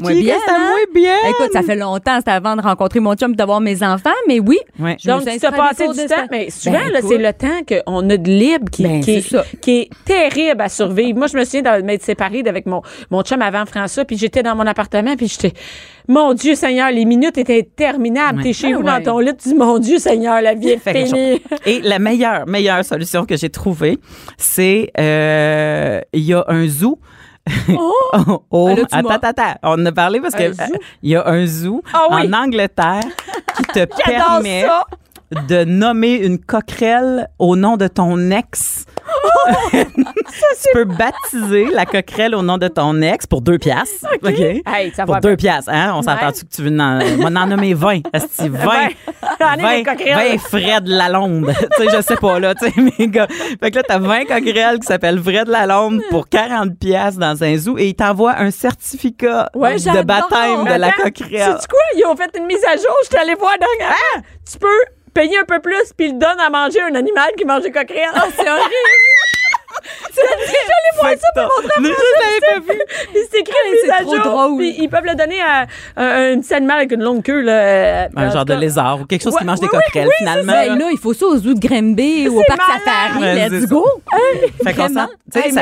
[0.00, 0.58] Moins Chica, bien, c'était hein?
[0.60, 1.16] moins bien.
[1.30, 4.40] Écoute, ça fait longtemps, c'était avant de rencontrer mon chum et d'avoir mes enfants, mais
[4.40, 4.58] oui.
[4.78, 4.96] Ouais.
[5.02, 6.28] Je me Donc, suis tu des passé cours du d'espagnol.
[6.28, 9.60] temps, mais souvent, Ben, c'est le temps qu'on a de libre qui, Ben, qui, est,
[9.60, 11.18] qui terrible à survivre.
[11.18, 14.42] Moi, je me souviens de m'être séparée avec mon, mon chum avant François, puis j'étais
[14.42, 15.52] dans mon appartement, puis j'étais,
[16.08, 18.38] mon Dieu Seigneur, les minutes étaient interminables.
[18.38, 18.44] Ouais.
[18.44, 18.98] T'es chez Ah vous ouais.
[18.98, 21.40] dans ton lit, tu dis, mon Dieu Seigneur, la vie est finie.
[21.66, 23.98] Et la meilleure, meilleure solution que j'ai trouvée,
[24.36, 26.98] c'est euh, il y a un zoo.
[27.72, 27.92] Oh,
[28.50, 29.54] oh, Ah, là, tu attends, attends, attends.
[29.62, 30.42] On en a parlé parce zoo?
[30.42, 30.66] euh,
[31.02, 32.28] il y a un zoo Ah oui.
[32.28, 33.00] en Angleterre
[33.56, 34.84] qui te permet ça.
[35.48, 38.84] De nommer une coquerelle au nom de ton ex.
[39.72, 44.06] tu peux baptiser la coquerelle au nom de ton ex pour deux piastres.
[44.22, 44.38] OK.
[44.66, 45.92] Hey, ça Pour va deux piastres, hein?
[45.94, 46.32] On s'entend Ouais.
[46.32, 48.00] que tu veux en, moi, en nommer 20.
[48.12, 48.88] Esti, 20.
[49.40, 50.38] J'en ai des 20, coquerelles.
[50.38, 51.52] 20 Fred Lalonde.
[51.76, 53.26] tu sais, je sais pas, là, tu sais, mais gars.
[53.28, 57.56] Fait que là, t'as 20 coquerelles qui s'appellent Fred Lalonde pour 40 pièces dans un
[57.56, 61.52] zoo et ils t'envoient un certificat Ouais, de baptême de la coquerelle.
[61.54, 61.80] Sais-tu quoi?
[61.96, 62.94] Ils ont fait une mise à jour.
[63.02, 63.96] Je suis allée voir dernièrement.
[64.16, 64.20] Ah!
[64.50, 64.66] Tu peux
[65.12, 68.10] payer un peu plus puis il donne à manger un animal qui mange des coquerelles.
[68.14, 69.09] Ah, c'est horrible.
[70.12, 72.80] C'est j'allais voir ça pour montrer à je l'avais pas vu.
[73.12, 74.58] Puis c'est écrit c'est trop drôle.
[74.58, 75.66] Puis ils peuvent le donner à
[75.96, 77.40] un, petit animal avec une longue queue.
[77.40, 80.08] Là, euh, Un en genre de lézard ou quelque chose Ouais, qui mange des coquerelles,
[80.08, 80.52] oui, finalement.
[80.52, 83.50] Ben là, il faut ça au zoo de Grimby ou au parc safari.
[83.50, 83.66] Let's ça.
[83.66, 83.84] go.
[84.64, 84.88] Fait qu'on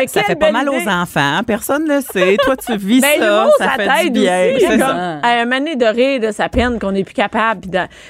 [0.09, 1.40] ça, fait pas mal aux enfants.
[1.46, 2.37] Personne ne le sait.
[2.42, 3.48] Toi, tu vis Ben, ça.
[3.58, 5.19] Ça ça fait du bien.
[5.23, 7.60] à un moment donné, de rire de sa peine qu'on n'est plus capable.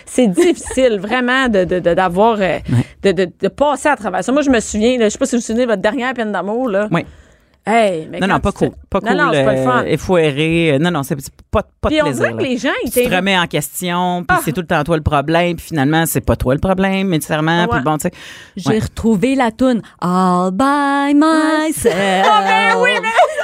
[0.06, 2.58] C'est difficile, vraiment, d'avoir, euh,
[3.02, 4.32] de, passer à travers ça.
[4.32, 6.32] Moi, je me souviens, je sais pas si vous vous souvenez de votre dernière peine
[6.32, 6.88] d'amour, là.
[6.90, 7.04] Oui.
[7.66, 9.00] Hey, mais Non, non, pas tu cool.
[9.00, 9.16] Pas cool.
[9.16, 9.78] Non, non, c'est pas le fun.
[9.82, 10.72] euh, effoiré.
[10.74, 11.16] Euh, Non, non, c'est
[11.50, 12.24] pas, pas Puis de on plaisir.
[12.24, 14.42] dirait que les gens, ils tu te remets en question, puis Ah.
[14.44, 17.62] c'est tout le temps toi le problème, puis finalement, c'est pas toi le problème, nécessairement.
[17.62, 17.68] Ouais.
[17.70, 18.10] Puis bon, tu sais.
[18.56, 18.78] J'ai Ouais.
[18.80, 21.94] retrouvé la toune All by myself.
[22.30, 22.42] Ah,
[22.74, 22.90] ben oui,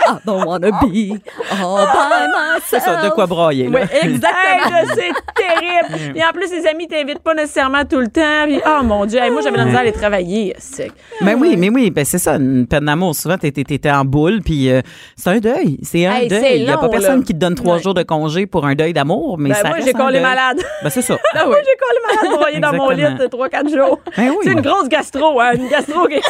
[0.06, 1.18] I don't wanna be
[1.50, 2.64] all by myself.
[2.66, 3.68] C'est ça, de quoi broyer.
[3.68, 3.80] Là.
[3.80, 4.82] Oui, exactement.
[4.94, 6.12] C'est terrible.
[6.14, 8.44] Puis en plus, les amis t'invitent pas nécessairement tout le temps.
[8.46, 10.54] Puis, oh mon Dieu, hey, moi, j'avais la misère à aller travailler.
[10.58, 10.92] C'est-
[11.22, 13.14] Mais oui, mais oui, ben c'est ça, une peine d'amour.
[13.14, 14.80] Souvent, t'es, t'es- t'étais en boule, puis euh,
[15.16, 15.78] c'est un deuil.
[15.82, 16.58] C'est un Hey, deuil.
[16.60, 17.24] Il n'y a pas personne là.
[17.26, 17.82] qui te donne trois Ouais.
[17.82, 20.62] jours de congé pour un deuil d'amour, mais Ben, ça moi, j'ai collé malade.
[20.82, 21.18] Ben c'est ça.
[21.34, 23.98] Ah oui, j'ai collé malade broyé dans mon lit de 3-4 jours.
[24.16, 24.36] Ben oui.
[24.44, 26.20] C'est une grosse gastro, hein, une gastro qui,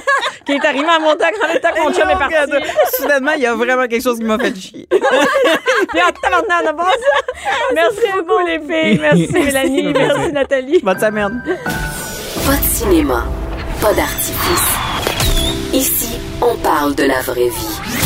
[0.46, 2.34] qui est arrivée à mon temps quand le temps que mon chum est parti.
[2.96, 4.86] Soudainement, il y a vraiment quelque chose qui m'a fait chier.
[4.90, 7.44] Puis en tabarnak, on a pas ça.
[7.74, 8.98] Merci beaucoup, les filles.
[9.00, 9.92] Merci, Mélanie.
[9.92, 10.80] Merci, Nathalie.
[10.82, 11.42] Bonne semaine.
[12.46, 13.24] Pas de cinéma,
[13.80, 14.68] pas d'artifice.
[15.72, 18.03] Ici, on parle de la vraie vie.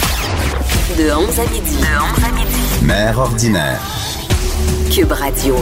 [0.97, 1.76] De 11 à midi.
[1.76, 2.86] De 11 à midi.
[2.86, 3.80] Mère ordinaire.
[4.95, 5.57] Cube Radio.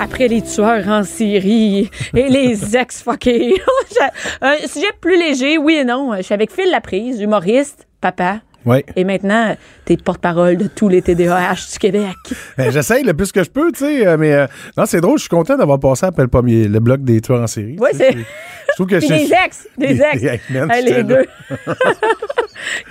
[0.00, 3.54] Après les tueurs en série et les ex-fuckés.
[4.40, 6.12] Un sujet plus léger, oui et non.
[6.16, 8.40] Je suis avec Phil Laprise, humoriste, papa.
[8.64, 8.84] Oui.
[8.96, 9.54] Et maintenant,
[9.84, 12.16] t'es porte-parole de tous les TDAH du Québec.
[12.58, 14.46] Ben, J'essaye le plus que je peux, tu sais, euh, mais euh,
[14.76, 17.42] non, c'est drôle, je suis content d'avoir passé après le premier, le bloc des tueurs
[17.42, 17.76] en série.
[17.80, 18.16] Oui, c'est-
[18.84, 20.20] Puis des ex, des ex.
[20.20, 21.24] des les deux.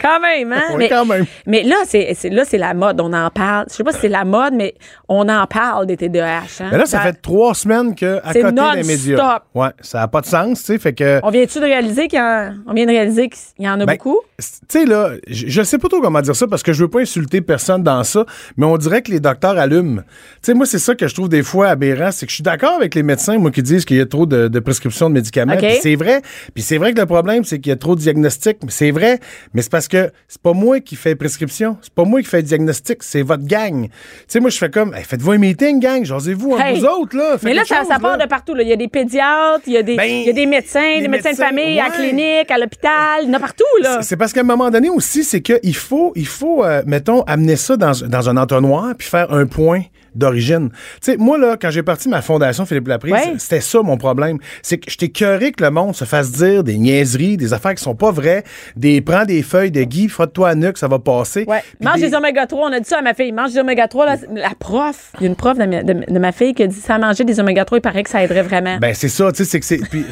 [0.02, 0.62] quand même, hein?
[0.72, 1.26] Oui, mais, quand même.
[1.46, 3.00] mais là, c'est là, c'est la mode.
[3.02, 3.66] On en parle.
[3.70, 4.76] Je sais pas si c'est la mode, mais
[5.08, 6.40] on en parle des TDAH.
[6.62, 6.70] Hein?
[6.72, 9.40] Mais là, ça Ça- fait trois semaines que à côté des médias.
[9.54, 11.20] Ouais, ça n'a pas de sens, tu sais, fait que.
[11.24, 13.86] On vient-tu de réaliser qu'il y, en- on vient de réaliser qu'il y en a
[13.86, 14.20] Ben, beaucoup?
[14.40, 16.90] Tu sais, là, je je sais pas trop comment dire ça parce que je veux
[16.90, 18.26] pas insulter personne dans ça,
[18.58, 20.02] mais on dirait que les docteurs allument.
[20.02, 20.08] Tu
[20.42, 22.74] sais, moi, c'est ça que je trouve des fois aberrant, c'est que je suis d'accord
[22.74, 25.54] avec les médecins, moi, qui disent qu'il y a trop de, de prescriptions de médicaments.
[25.82, 26.22] C'est vrai.
[26.54, 28.58] Puis c'est vrai que le problème, c'est qu'il y a trop de diagnostics.
[28.70, 29.20] C'est vrai,
[29.54, 31.78] mais c'est parce que c'est pas moi qui fais prescription.
[31.82, 33.88] C'est pas moi qui fais le diagnostic, c'est votre gang.
[33.88, 33.92] Tu
[34.28, 36.80] sais, moi, je fais comme, Hey, faites-vous un meeting, gang, jasez-vous entre Hey.
[36.80, 37.32] vous autres, là.
[37.34, 38.26] Faites Mais là, ça, chose, ça part là.
[38.26, 38.54] de partout.
[38.54, 38.64] là.
[38.64, 41.00] Il y a des pédiatres, il y a des, Ben, il y a des médecins,
[41.00, 43.22] des médecins, médecins, de famille, à la clinique, à l'hôpital.
[43.24, 44.02] Il y en a partout, là.
[44.02, 47.56] C'est parce qu'à un moment donné aussi, c'est qu'il faut, il faut euh, mettons, amener
[47.56, 49.82] ça dans, dans un entonnoir puis faire un point
[50.16, 50.70] d'origine.
[51.02, 53.34] Tu sais, moi, là, quand j'ai parti ma fondation Philippe Laprise, Ouais.
[53.38, 54.38] c'était ça mon problème.
[54.62, 57.84] C'est que j'étais curé que le monde se fasse dire des niaiseries, des affaires qui
[57.84, 58.44] sont pas vraies,
[58.76, 61.46] des prends des feuilles de Guy, frotte-toi à nuque, ça va passer.
[61.48, 61.62] Ouais.
[61.82, 62.70] Mange des- des oméga 3.
[62.70, 63.32] On a dit ça à ma fille.
[63.32, 64.06] Mange des oméga 3.
[64.06, 66.64] Là, la prof, il y a une prof de ma, de, de ma fille qui
[66.64, 68.78] a dit ça, manger des oméga 3, il paraît que ça aiderait vraiment.
[68.80, 69.66] Ben, c'est ça, tu sais, c'est que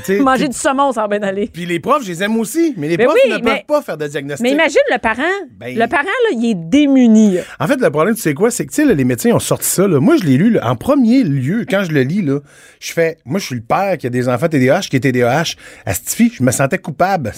[0.03, 0.19] c'est.
[0.19, 1.49] Manger du saumon, ça va bien aller.
[1.51, 3.65] Puis les profs, je les aime aussi, mais les Ben profs oui, ne mais- peuvent
[3.67, 4.43] pas faire de diagnostic.
[4.43, 5.21] Mais imagine le parent.
[5.59, 7.35] Ben- le parent, là, il est démuni.
[7.35, 7.41] là.
[7.59, 9.67] En fait, le problème, tu sais quoi, c'est que, tu sais, les médecins ont sorti
[9.67, 9.99] ça, là.
[9.99, 12.39] Moi, je l'ai lu, là, en premier lieu, quand je le lis, là,
[12.79, 15.55] je fais, moi, je suis le père qui a des enfants TDAH, qui est TDAH.
[15.85, 17.31] Astifi, je me sentais coupable.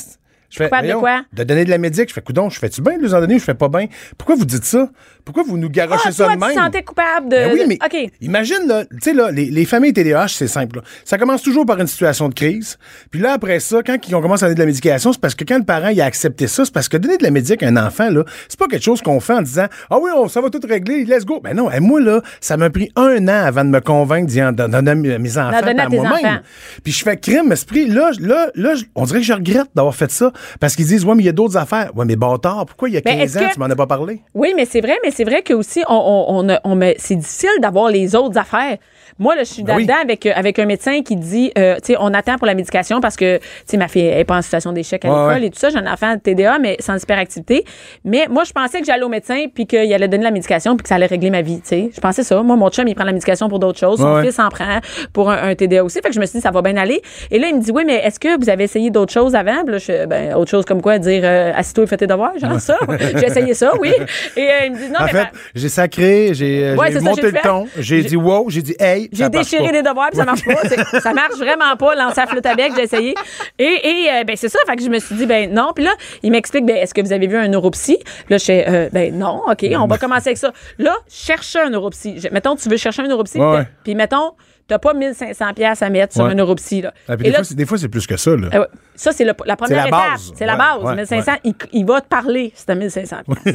[0.49, 1.25] Je fais, Coupable de quoi?
[1.33, 2.09] De donner de la médic.
[2.09, 3.87] Je fais, coudon, je fais-tu bien de les en donner ou je fais pas bien?
[4.17, 4.89] Pourquoi vous dites ça?
[5.25, 6.55] Pourquoi vous nous garochez Ah, ça toi, de tu même?
[6.55, 7.35] te sentais coupable de.
[7.35, 8.11] Ben oui, mais OK.
[8.21, 10.77] imagine, là, tu sais, là, les, les familles TDAH, c'est simple.
[10.77, 10.81] là.
[11.03, 12.77] Ça commence toujours par une situation de crise.
[13.09, 15.33] Puis là, après ça, quand ils ont commencé à donner de la médication, c'est parce
[15.35, 17.67] que quand le parent il a accepté ça, c'est parce que donner de la médication
[17.67, 20.27] à un enfant, là, c'est pas quelque chose qu'on fait en disant Ah oui, on,
[20.27, 21.39] ça va tout régler, let's go.
[21.43, 24.41] Ben non, et moi, là, ça m'a pris un an avant de me convaincre d'y
[24.43, 26.41] en donner à mes enfants donner à par moi-même.
[26.83, 27.87] Puis je fais crime, esprit.
[27.87, 30.31] Là, là, là, on dirait que je regrette d'avoir fait ça.
[30.59, 31.91] Parce qu'ils disent Ouais, mais il y a d'autres affaires.
[31.95, 33.75] Ouais, mais bâtard, pourquoi il y a Ben, 15 est-ce ans, que- tu m'en as
[33.75, 34.21] pas parlé?
[34.33, 38.15] Oui, mais c'est vrai, mais c'est vrai que aussi on, on, c'est difficile d'avoir les
[38.15, 38.77] autres affaires.
[39.17, 39.85] Moi, là, je suis Ben oui.
[39.85, 42.53] là-dedans avec, euh, avec un médecin qui dit, euh, tu sais, on attend pour la
[42.53, 45.41] médication parce que, tu sais, ma fille est pas en situation d'échec à Ouais, l'école
[45.41, 45.47] ouais.
[45.47, 45.69] et tout ça.
[45.69, 47.63] J'ai un enfant TDA, mais sans hyperactivité.
[48.03, 50.83] Mais moi, je pensais que j'allais au médecin puis qu'il allait donner la médication puis
[50.83, 51.89] que ça allait régler ma vie, tu sais.
[51.95, 52.41] Je pensais ça.
[52.43, 54.01] Moi, mon chum, il prend la médication pour d'autres choses.
[54.01, 54.21] Ouais.
[54.25, 54.79] fils en prend
[55.13, 56.01] pour un, un TDA aussi.
[56.01, 57.01] Fait que je me suis dit, ça va bien aller.
[57.31, 59.63] Et là, il me dit, oui, mais est-ce que vous avez essayé d'autres choses avant?
[59.63, 62.37] Puis là, je, ben, autre chose comme quoi, dire, euh, assis-toi et fais tes devoirs,
[62.37, 62.77] genre ça.
[63.15, 63.93] J'ai essayé ça, oui.
[64.35, 67.21] Et euh, il me dit, non, en fait, j'ai sacré, j'ai euh, Ouais, ça, monté
[67.21, 67.41] le fait.
[67.41, 69.09] ton, j'ai dit wow, j'ai dit hey.
[69.11, 70.99] J'ai déchiré des devoirs puis ça marche pas.
[70.99, 71.95] Ça marche vraiment pas.
[71.95, 73.15] Lancer flûte à bec, j'ai essayé.
[73.59, 74.59] Et, et euh, ben c'est ça.
[74.67, 75.71] Fait que je me suis dit ben non.
[75.73, 75.91] Puis là,
[76.23, 77.97] il m'explique ben est-ce que vous avez vu un neuropsy?
[78.29, 79.41] Là, je fais euh, ben non.
[79.49, 80.51] Ok, on va commencer avec ça.
[80.77, 82.19] Là, cherche un neuropsy.
[82.31, 83.39] Mettons, tu veux chercher un neuropsy.
[83.39, 83.63] Ouais.
[83.83, 84.31] Puis mettons,
[84.67, 86.31] t'as pas 1500 pièces à mettre sur Ouais.
[86.31, 86.93] un neuropsy là.
[87.07, 88.35] Ah, Et des, là, fois, c'est- des fois, c'est plus que ça.
[88.35, 88.49] Là.
[88.53, 88.65] euh.
[88.95, 90.11] Ça, c'est la première la étape.
[90.11, 90.31] base.
[90.35, 90.83] C'est la Ouais, base.
[90.83, 91.39] ouais, 1500, ouais.
[91.43, 93.53] il, il va te parler si t'as 1500 pièces.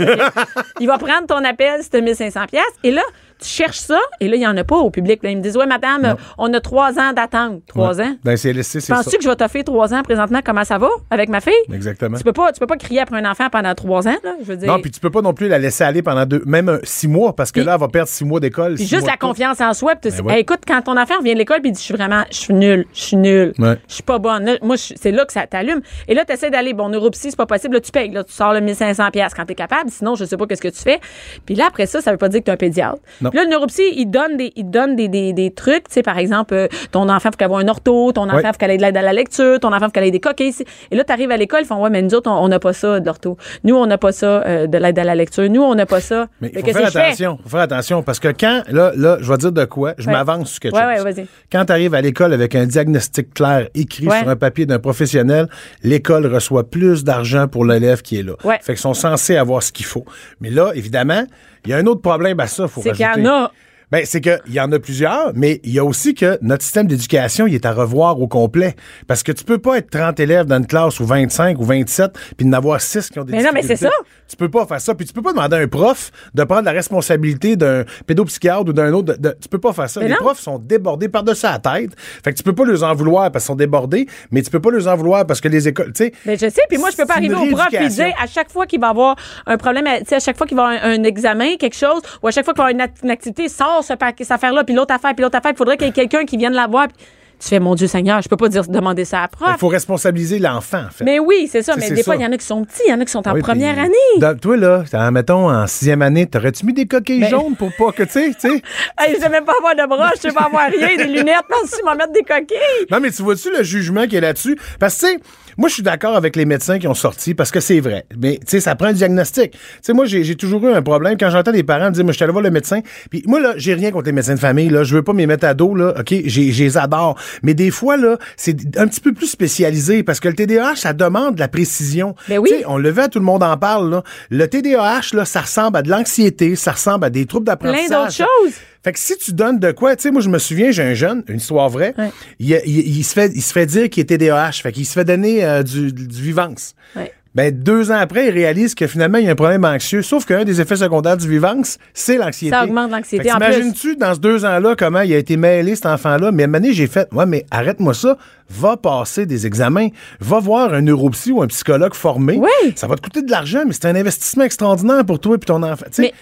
[0.81, 2.63] il va prendre ton appel si t'as 1500 pièces.
[2.85, 3.03] Et là,
[3.47, 5.22] cherches ça, et là, il n'y en a pas au public.
[5.22, 7.62] Là, ils me disent, ouais, madame, on a trois ans d'attente.
[7.66, 8.05] Trois Ouais.
[8.07, 8.16] ans.
[8.24, 8.97] Dans CLSC, c'est ça.
[8.97, 10.41] Penses-tu que je vais t'offrir trois ans présentement?
[10.45, 11.53] Comment ça va avec ma fille?
[11.72, 12.16] Exactement.
[12.16, 14.34] Tu peux pas, tu peux pas crier après un enfant pendant trois ans, là.
[14.41, 14.68] Je veux dire.
[14.72, 17.09] Non, puis tu peux pas non plus la laisser aller pendant deux, même euh, six
[17.09, 18.74] mois, parce que là, elle va perdre six mois d'école.
[18.74, 19.95] Puis juste la confiance en soi.
[19.97, 20.34] Tu- Ben ouais.
[20.34, 22.36] Hey, écoute, quand ton enfant revient de l'école, puis il dit, je suis vraiment, je
[22.36, 23.76] suis nul, je suis nul, Ouais.
[23.88, 24.45] je suis pas bonne.
[24.45, 25.80] Là, moi, c'est là que ça t'allume.
[26.09, 27.74] Et là, tu essaies d'aller, bon, neuropsy, c'est pas possible.
[27.74, 28.11] Là, tu payes.
[28.11, 29.91] Là, tu sors le 1500 pièces quand t'es capable.
[29.91, 31.01] Sinon, je sais pas qu'est-ce que tu fais.
[31.47, 32.99] Puis là, après ça, ça veut pas dire que t'es un pédiatre.
[33.20, 33.30] Non.
[33.31, 35.89] Puis là, le neuropsy, il donne des, il donne des, des, des trucs.
[35.89, 38.43] Tu sais, par exemple, euh, ton enfant, faut qu'elle ait un ortho, ton enfant, Ouais.
[38.45, 40.55] faut qu'elle ait de l'aide à la lecture, ton enfant, faut qu'elle ait des coquilles.
[40.91, 43.01] Et là, t'arrives à l'école, ils font, ouais, mais nous autres, on n'a pas ça
[43.01, 43.37] de l'ortho.
[43.64, 45.49] Nous, on n'a pas ça euh, de l'aide à la lecture.
[45.51, 46.26] Nous, on n'a pas ça.
[46.41, 47.39] Mais il faut faire attention.
[47.43, 50.12] faut faire attention parce que quand, là, là, je vais dire de quoi, je Ouais.
[50.12, 51.05] m'avance sur quelque Ouais, chose.
[51.05, 51.26] ouais, vas-y.
[51.53, 55.47] Quand tu arrives à l'école avec un diagnostic clair écrit sur un papier d'un professionnel,
[55.83, 58.33] l'école reçoit plus d'argent pour l'élève qui est là.
[58.61, 60.05] Fait qu'ils sont censés avoir ce qu'il faut.
[60.41, 61.24] Mais là, évidemment,
[61.65, 63.29] il y a un autre problème à ça, faut C'est qu'il y rajouter.
[63.29, 63.53] en a.
[63.93, 66.86] Ben, c'est qu'il y en a plusieurs, mais il y a aussi que notre système
[66.86, 68.76] d'éducation, il est à revoir au complet.
[69.09, 72.12] Parce que tu peux pas être 30 élèves dans une classe ou 25 ou 27,
[72.36, 73.91] puis d'en avoir 6 qui ont des Mais non, mais c'est ça.
[74.28, 74.95] Tu peux pas faire ça.
[74.95, 78.72] Puis tu peux pas demander à un prof de prendre la responsabilité d'un pédopsychiatre ou
[78.72, 79.14] d'un autre.
[79.14, 80.01] de- de- tu peux pas faire ça.
[80.01, 80.18] Mais Les non.
[80.20, 81.91] profs sont débordés par-dessus la tête.
[82.22, 84.61] Fait que tu peux pas les en vouloir parce qu'ils sont débordés, mais tu peux
[84.61, 86.12] pas les en vouloir parce que les écoles, tu sais.
[86.26, 88.51] Mais je sais, puis moi, je peux pas arriver au prof et dire à chaque
[88.53, 89.16] fois qu'il va avoir
[89.47, 91.76] un problème, à- tu sais, à chaque fois qu'il va avoir un, un examen, quelque
[91.76, 94.33] chose, ou à chaque fois qu'il va avoir une, une activité, sort ce paquet, cette
[94.33, 96.53] affaire-là, puis l'autre affaire, puis l'autre affaire, il faudrait qu'il y ait quelqu'un qui vienne
[96.55, 96.89] la voir.
[96.89, 96.97] puis
[97.43, 99.49] tu fais, mon Dieu Seigneur, je peux pas dire, demander ça à la prof.
[99.55, 101.05] Il faut responsabiliser l'enfant, en fait.
[101.05, 101.74] Mais oui, c'est ça.
[101.78, 103.11] Mais des fois, il y en a qui sont petits, il y en a qui
[103.11, 104.18] sont en Oui, première puis, année.
[104.18, 107.70] dans- toi, là, en, mettons, en sixième année, t'aurais-tu mis des coquilles Ben- jaunes pour
[107.78, 108.62] pas que, tu sais, tu sais?
[108.99, 111.45] Hey, je sais même pas avoir de bras, je sais pas avoir rien, des lunettes,
[111.49, 112.87] pense-tu m'en mettre des coquilles?
[112.91, 114.59] Non, mais tu vois-tu le jugement qui est là-dessus?
[114.78, 115.20] Parce que, tu sais,
[115.59, 118.07] moi, je suis d'accord avec les médecins qui ont sorti parce que c'est vrai.
[118.17, 119.53] Mais, tu sais, ça prend un diagnostic.
[119.53, 122.13] Tu sais, moi, j'ai toujours eu un problème quand j'entends des parents me dire, moi,
[122.13, 122.81] je suis allé voir le médecin.
[123.11, 124.85] Puis, moi, là, j'ai rien contre les médecins de famille, là.
[124.85, 125.95] Je veux pas m'y mettre à dos, là.
[125.99, 126.15] OK?
[126.25, 127.17] J'ai- les adore.
[127.43, 130.93] Mais des fois, là, c'est un petit peu plus spécialisé parce que le TDAH, ça
[130.93, 132.15] demande de la précision.
[132.29, 132.51] Ben oui.
[132.51, 134.03] Tu sais, on le veut, tout le monde en parle, là.
[134.31, 137.89] Le TDAH, là, ça ressemble à de l'anxiété, ça ressemble à des troubles d'apprentissage.
[137.89, 138.55] Plein d'autres choses.
[138.83, 140.95] Fait que si tu donnes de quoi, tu sais, moi, je me souviens, j'ai un
[140.95, 142.11] jeune, une histoire vraie, Ouais.
[142.39, 144.93] il, il- il se fait, il se fait dire qu'il est TDAH, fait qu'il se
[144.95, 146.74] fait donner euh, du, du Vivance.
[146.97, 147.12] Ouais.
[147.33, 150.24] Ben, deux ans après, il réalise que finalement, il y a un problème anxieux, sauf
[150.24, 152.57] qu'un des effets secondaires du Vivance, c'est l'anxiété.
[152.57, 153.28] Ça augmente l'anxiété.
[153.28, 156.33] T'imagines-tu, dans ce deux ans-là, comment il a été mêlé, cet enfant-là?
[156.33, 158.16] Mais à un moment donné, j'ai fait, ouais, mais arrête-moi ça,
[158.49, 162.37] va passer des examens, va voir un neuropsy ou un psychologue formé.
[162.39, 162.72] Oui.
[162.74, 165.62] Ça va te coûter de l'argent, mais c'est un investissement extraordinaire pour toi et ton
[165.62, 165.85] enfant.
[165.87, 166.12] Tu sais, Mais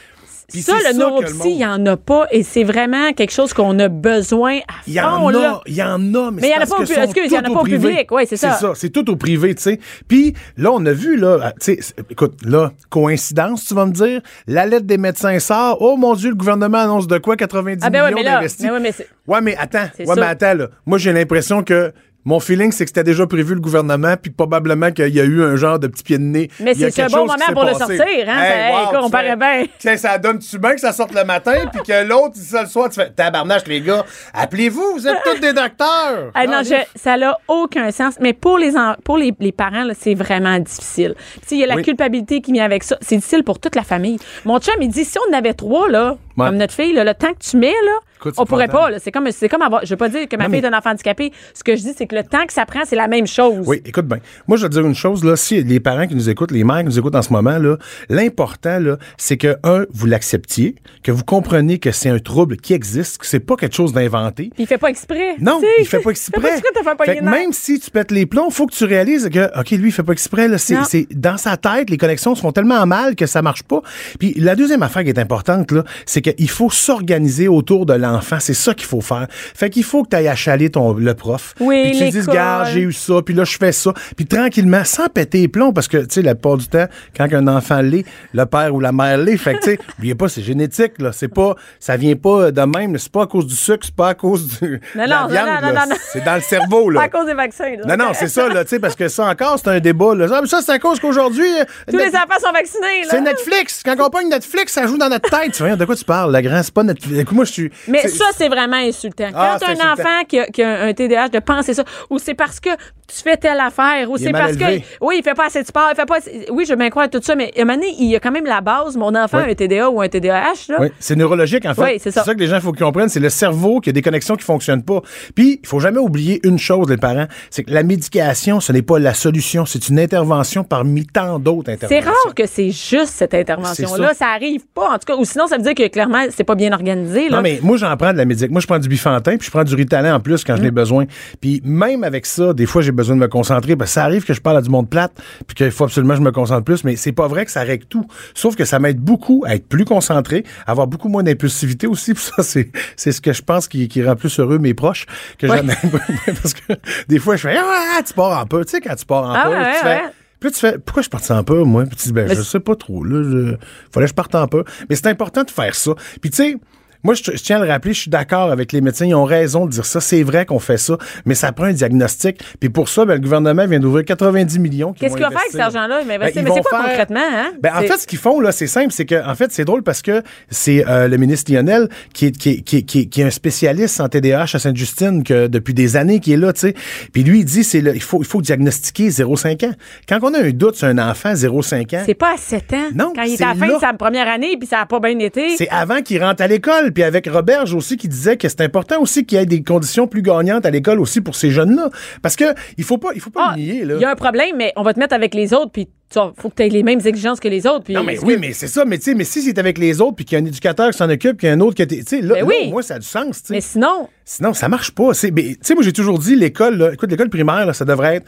[0.51, 3.89] Ça, le neuropsy, il y en a pas, et c'est vraiment quelque chose qu'on a
[3.89, 6.55] besoin à Il y en fond, a, il y en a, mais, Mais il y
[6.55, 7.65] en a c'est pas parce au que sont excuse, il y en a pas au
[7.65, 7.89] privé.
[7.91, 8.11] public.
[8.13, 8.53] Ouais, c'est ça.
[8.55, 9.81] C'est ça, c'est tout au privé, tu sais.
[10.09, 13.93] Puis là, on a vu, là, ah, tu sais, écoute, là, coïncidence, tu vas me
[13.93, 17.83] dire, la lettre des médecins sort, oh mon Dieu, le gouvernement annonce de quoi, 90
[17.85, 18.65] Ah ben ouais, millions d'investis.
[18.65, 20.69] mais ouais, mais c'est- Ouais, mais attends, ouais, mais attends, là.
[20.87, 21.93] Moi, j'ai l'impression que
[22.25, 25.43] mon feeling, c'est que c'était déjà prévu le gouvernement, puis probablement qu'il y a eu
[25.43, 26.51] un genre de petit pied de nez.
[26.61, 28.91] Mais c'est un bon moment pour le sortir, hein?
[29.03, 29.97] On paraît bien.
[29.97, 32.69] Ça donne-tu bien que ça sorte le matin, puis que l'autre, il dit ça le
[32.69, 34.05] soir, tu fais tabarnache, les gars,
[34.35, 36.31] appelez-vous, vous êtes tous des docteurs.
[36.35, 38.15] Ah non, je- ça n'a aucun sens.
[38.21, 41.15] Mais pour les en- pour les, les parents, c'est vraiment difficile.
[41.51, 41.83] Il y a la Oui.
[41.83, 42.97] culpabilité qui vient avec ça.
[43.01, 44.19] C'est difficile pour toute la famille.
[44.45, 46.47] Mon chum, il dit si on en avait trois, là, Ouais.
[46.47, 48.91] comme notre fille, là, le temps que tu mets, là, Écoute, on pourrait pas.
[48.91, 48.99] là.
[48.99, 49.85] C'est comme, c'est comme avoir.
[49.85, 51.33] Je veux pas dire que ma Non, fille mais- est un enfant handicapé.
[51.55, 53.65] Ce que je dis, c'est que le temps que ça prend, c'est la même chose.
[53.67, 54.19] Oui, écoute bien.
[54.47, 55.37] Moi, je vais te dire une chose, là.
[55.37, 57.77] Si les parents qui nous écoutent, les mères qui nous écoutent en ce moment, là,
[58.09, 62.75] l'important, là, c'est que, un, vous l'acceptiez, que vous compreniez que c'est un trouble qui
[62.75, 64.51] existe, que c'est pas quelque chose d'inventé.
[64.55, 65.37] Puis il fait pas exprès.
[65.41, 66.41] Non, il fait pas exprès.
[66.41, 69.59] Fait pas exprès Fait même si tu pètes les plombs, faut que tu réalises que,
[69.59, 70.49] OK, lui, il fait pas exprès.
[70.49, 73.83] Là, c'est dans sa tête, les connexions sont tellement mal que ça marche pas.
[74.19, 78.39] Puis la deuxième affaire qui est importante, là, c'est qu'il faut s'organiser autour de l'enfant.
[78.41, 79.27] C'est ça qu'il faut faire.
[79.31, 81.55] Fait qu'il faut que tu ailles achaler ton, le prof.
[81.61, 82.27] Oui, Puis que tu dises.
[82.27, 83.93] Garde, j'ai eu ça, puis là, je fais ça.
[84.17, 86.87] Puis tranquillement, sans péter les plombs, parce que, tu sais, la plupart du temps,
[87.17, 88.05] quand un enfant l'est,
[88.35, 89.37] le père ou la mère l'est.
[89.37, 91.13] Fait que, tu sais, oubliez pas, c'est génétique, là.
[91.13, 92.97] C'est pas, ça vient pas de même.
[92.99, 95.47] C'est pas à cause du sucre, c'est pas à cause du, Non, la non, viande,
[95.47, 95.97] non, non, non, non.
[96.13, 97.01] C'est dans le cerveau, là.
[97.01, 97.71] Pas à cause des vaccins.
[97.85, 97.97] là.
[97.97, 100.27] Non, non, c'est ça, là, tu sais, parce que ça encore, c'est un débat, là.
[100.33, 101.47] Ah, mais ça, c'est à cause qu'aujourd'hui.
[101.61, 103.09] euh, Tous les enfants sont vaccinés, là.
[103.11, 103.83] C'est Netflix.
[103.85, 105.53] Quand on pogne Netflix, ça joue dans notre tête.
[105.53, 106.33] Tu vois, de quoi tu parles?
[106.33, 107.19] La grand, c'est pas Netflix.
[107.19, 107.71] Écoute, moi, je suis.
[107.89, 109.29] Mais Mais C'est- ça, c'est vraiment insultant.
[109.33, 109.93] Quand Ah, c'est un insultant.
[109.93, 113.17] enfant qui a, qui a un TDAH, de penser ça, ou c'est parce que tu
[113.25, 114.81] fais telle affaire, ou c'est parce élevé.
[114.81, 116.91] que, oui, il fait pas assez de sport, il fait pas assez- oui, je bien
[116.91, 118.97] croire tout ça, mais à un moment donné, il y a quand même la base.
[118.97, 119.45] Mon enfant Oui.
[119.45, 120.77] a un TDA ou un TDAH, là.
[120.81, 121.83] Oui, c'est neurologique en fait.
[121.83, 122.23] Oui, c'est ça.
[122.23, 124.83] que les gens faut qu'ils comprennent, c'est le cerveau qui a des connexions qui fonctionnent
[124.85, 125.01] pas.
[125.35, 128.83] Puis il faut jamais oublier une chose les parents, c'est que la médication, ce n'est
[128.83, 132.13] pas la solution, c'est une intervention parmi tant d'autres C'est interventions.
[132.25, 134.09] rare que c'est juste cette intervention-là.
[134.13, 134.27] C'est Ça.
[134.29, 135.17] arrive pas, en tout cas.
[135.17, 137.29] Ou sinon, ça veut dire que clairement, c'est pas bien organisé.
[137.31, 137.37] Là.
[137.37, 138.51] Non, mais moi, j'en prends de la médic.
[138.51, 140.65] Moi, je prends du bifantin, puis je prends du ritalin en plus quand je Mm.
[140.65, 141.05] l'ai besoin.
[141.41, 144.25] Puis même avec ça, des fois, j'ai besoin de me concentrer, parce que ça arrive
[144.25, 145.13] que je parle à du monde plate,
[145.47, 147.63] puis qu'il faut absolument que je me concentre plus, mais c'est pas vrai que ça
[147.63, 148.07] règle tout.
[148.35, 152.15] Sauf que ça m'aide beaucoup à être plus concentré, à avoir beaucoup moins d'impulsivité aussi,
[152.15, 155.07] puis ça, c'est, c'est ce que je pense qui, qui rend plus heureux mes proches,
[155.39, 155.63] que Ouais.
[156.43, 156.75] parce que
[157.09, 158.65] des fois, je fais, ah, tu pars en peu.
[158.65, 160.03] Tu sais, quand tu pars en Ah peu, ouais, tu ouais, fais,
[160.41, 161.85] puis là, tu fais, pourquoi je partais en peu, moi?
[161.85, 163.23] Puis tu dis, ben, Mais je sais pas trop, là.
[163.23, 163.57] Je,
[163.93, 164.63] fallait que je parte en peu.
[164.89, 165.93] Mais c'est important de faire ça.
[166.21, 166.57] Puis tu sais,
[167.05, 169.07] moi, je, je tiens à le rappeler, je suis d'accord avec les médecins.
[169.07, 170.01] Ils ont raison de dire ça.
[170.01, 170.97] C'est vrai qu'on fait ça,
[171.27, 172.41] mais ça prend un diagnostic.
[172.61, 174.93] Puis pour ça, ben, le gouvernement vient d'ouvrir 90 millions.
[174.93, 176.01] Qu'est-ce qu'il va faire avec cet argent-là?
[176.03, 176.43] Il va Ben, investir.
[176.45, 177.21] mais c'est quoi faire- concrètement?
[177.33, 177.53] Hein?
[177.63, 178.93] Ben, en fait, ce qu'ils font, là, c'est simple.
[178.93, 182.37] C'est que, en fait, c'est drôle parce que c'est euh, le ministre Lionel qui est,
[182.37, 185.47] qui, est- qui, est- qui est- qui est un spécialiste en TDAH à Sainte-Justine que
[185.47, 186.75] depuis des années qui est là, tu sais.
[187.13, 189.73] Puis lui, il dit, c'est il faut, il faut diagnostiquer 0,5 ans.
[190.09, 192.77] Quand on a un doute sur un enfant 0,5 ans, c'est pas à 7 ans.
[192.95, 195.01] Non, Quand il est à la fin de sa première année, puis ça a pas
[195.01, 195.57] bien été.
[195.57, 196.88] C'est avant qu'il rentre à l'école.
[196.93, 200.07] Puis avec Roberge aussi qui disait que c'est important aussi qu'il y ait des conditions
[200.07, 201.91] plus gagnantes à l'école aussi pour ces jeunes-là.
[202.23, 202.45] Parce que
[202.77, 203.83] il faut pas, il faut pas Ah, le nier.
[203.85, 206.19] Il y a un problème, mais on va te mettre avec les autres, puis tu
[206.19, 207.85] vois, faut que tu aies les mêmes exigences que les autres.
[207.85, 208.85] Puis Non, mais oui, mais c'est ça.
[208.85, 210.91] Mais tu sais, mais si c'est avec les autres, puis qu'il y a un éducateur
[210.91, 211.99] qui s'en occupe, qu'il y a un autre qui été.
[211.99, 212.71] Tu sais, là, Ben là, oui.
[212.71, 213.55] moins, ça a du sens, tu sais.
[213.55, 215.13] Mais sinon, Sinon, ça marche pas.
[215.15, 215.33] Tu
[215.63, 218.27] sais, moi, j'ai toujours dit, l'école, écoute, l'école primaire, là, ça devrait être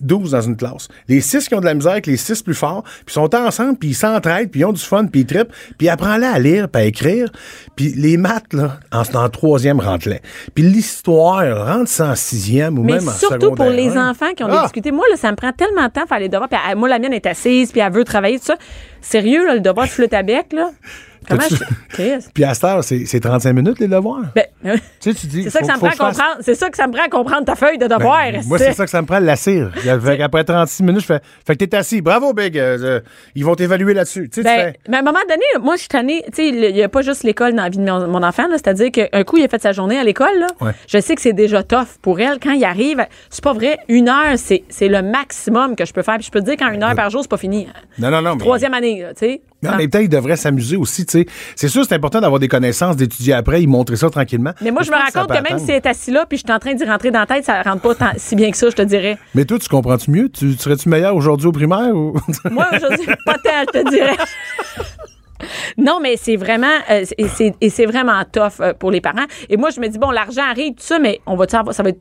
[0.00, 0.88] 12 dans une classe.
[1.08, 3.34] Les 6 qui ont de la misère avec les 6 plus forts, puis ils sont
[3.34, 6.38] ensemble, puis ils s'entraident, puis ils ont du fun, puis ils trippent, puis apprends-les à
[6.38, 7.30] lire, puis à écrire.
[7.76, 10.20] Puis les maths, là, en, en troisième, rentre-les.
[10.54, 14.42] Puis l'histoire, rentre en sixième ou mais même en surtout pour secondaire les enfants qui
[14.44, 14.62] ont Ah!
[14.62, 14.90] difficultés.
[14.90, 16.48] Moi, là, ça me prend tellement de temps à faire les devoirs.
[16.48, 18.56] Puis moi, la mienne est assise, puis elle veut travailler, tout ça.
[19.00, 20.70] Sérieux, le devoir de flûte à bec, là?
[21.28, 21.56] Comment je.
[21.90, 22.26] Chris?
[22.34, 24.22] Puis à cette heure, c'est c'est 35 minutes, les devoirs.
[24.34, 25.42] Ben, euh, tu sais, tu dis.
[25.44, 26.36] c'est ça que ça me prend à comprendre.
[26.40, 28.22] C'est ça que ça me prend à comprendre ta feuille de devoir.
[28.32, 29.70] Ben, moi, c'est ça que ça me prend, la cire.
[30.22, 32.00] Après 36 minutes, je fais, fait que t'es assis.
[32.00, 32.58] Bravo, Big.
[32.58, 33.00] Euh, euh,
[33.34, 34.28] ils vont t'évaluer là-dessus.
[34.28, 34.78] Tu sais, tu Ben, fais.
[34.88, 36.22] mais à un moment donné, moi, je suis tannée.
[36.26, 38.44] Tu sais, il n'y a pas juste l'école dans la vie de mon, mon enfant.
[38.50, 40.46] C'est-à-dire qu'un coup, il a fait sa journée à l'école.
[40.60, 40.72] Ouais.
[40.88, 42.38] Je sais que c'est déjà tough pour elle.
[42.42, 43.78] Quand il arrive, c'est pas vrai.
[43.88, 46.16] Une heure, c'est le maximum que je peux faire.
[46.16, 47.68] Puis je peux te dire qu'en une heure par jour, c'est pas fini.
[47.98, 48.32] Non, non, non.
[48.34, 49.42] mais- Troisième année, tu sais.
[49.62, 51.26] Mais en même temps, ils devraient s'amuser aussi, tu sais.
[51.56, 54.52] C'est sûr, c'est important d'avoir des connaissances, d'étudier après, ils montrer ça tranquillement.
[54.60, 56.42] Mais moi, je me compte peut que même si elle est assis là, puis je
[56.44, 58.56] suis en train d'y rentrer dans la tête, ça rentre pas tant- si bien que
[58.56, 59.18] ça, je te dirais.
[59.34, 60.28] Mais toi, tu comprends-tu mieux?
[60.28, 62.14] Tu, tu serais-tu meilleur aujourd'hui au primaire ou?
[62.50, 64.16] Moi, aujourd'hui, pas tant, je te dirais.
[65.76, 69.24] Non, mais c'est vraiment euh, et c'est c'est vraiment tough euh, pour les parents.
[69.48, 71.88] Et moi, je me dis bon, l'argent arrive tout ça, mais on va ça va
[71.88, 72.00] être,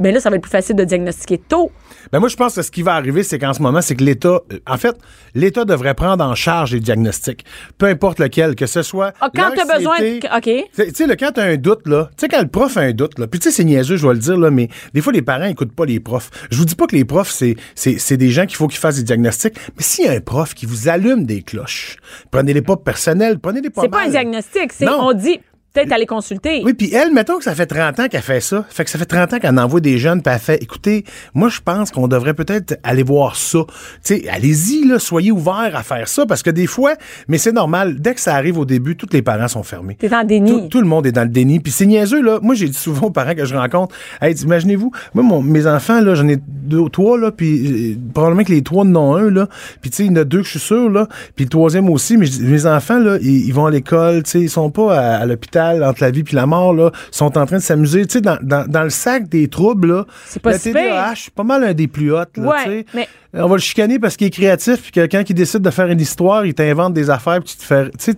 [0.00, 1.70] mais là, ça va être plus facile de diagnostiquer tôt.
[2.12, 4.04] Ben moi, je pense que ce qui va arriver, c'est qu'en ce moment, c'est que
[4.04, 4.96] l'État, euh, en fait,
[5.34, 7.44] l'État devrait prendre en charge les diagnostics,
[7.78, 9.12] peu importe lequel, que ce soit.
[9.20, 10.66] Ah, quand t'as besoin, de, ok.
[10.74, 13.18] Tu sais- quand t'as un doute, là, tu sais, quand le prof a un doute,
[13.18, 15.22] là, puis tu sais, c'est niaiseux, je vais le dire, là, mais des fois, les
[15.22, 16.30] parents écoutent pas les profs.
[16.50, 18.78] Je vous dis pas que les profs, c'est, c'est, c'est des gens qu'il faut qu'ils
[18.80, 21.96] fassent des diagnostics, mais s'il y a un prof qui vous allume des cloches,
[22.30, 25.40] prenez-les pas personnels, prenez-les pas C'est pas un diagnostic, c'est on dit
[25.72, 26.62] peut-être aller consulter.
[26.64, 28.64] Oui, puis elle, mettons que ça fait 30 ans qu'elle fait ça.
[28.68, 31.04] Fait que ça fait 30 ans qu'elle envoie des jeunes, puis elle fait, écoutez,
[31.34, 33.58] moi, je pense qu'on devrait peut-être aller voir ça.
[34.04, 36.94] Tu sais, allez-y, là, soyez ouverts à faire ça, parce que des fois,
[37.28, 39.96] mais c'est normal, dès que ça arrive au début, tous les parents sont fermés.
[39.98, 40.50] T'es en déni.
[40.50, 41.60] Tout, tout le monde est dans le déni.
[41.60, 42.38] Puis c'est niaiseux, là.
[42.42, 46.00] Moi, j'ai dit souvent aux parents que je rencontre, hey, imaginez-vous, moi, mon- mes enfants,
[46.00, 49.46] là, j'en ai deux, trois, là, puis euh, probablement que les trois n'ont un, là.
[49.80, 51.06] Puis, tu sais, il y en a deux que je suis sûr, là.
[51.36, 52.16] Puis le troisième aussi.
[52.16, 55.16] Mais mes enfants, là, ils, ils vont à l'école, tu sais, ils sont pas à,
[55.18, 56.90] à l'hôpital entre la vie puis la mort, là.
[57.10, 58.06] Sont en train de s'amuser.
[58.06, 60.06] Tu sais, dans, dans, dans le sac des troubles, là.
[60.26, 63.54] C'est pas si TDAH, c'est pas mal un des plus là, Ouais, mais- On va
[63.56, 66.44] le chicaner parce qu'il est créatif, puis que quand il décide de faire une histoire,
[66.46, 67.84] il t'invente des affaires, puis tu te fais.
[67.90, 68.14] Tu sais,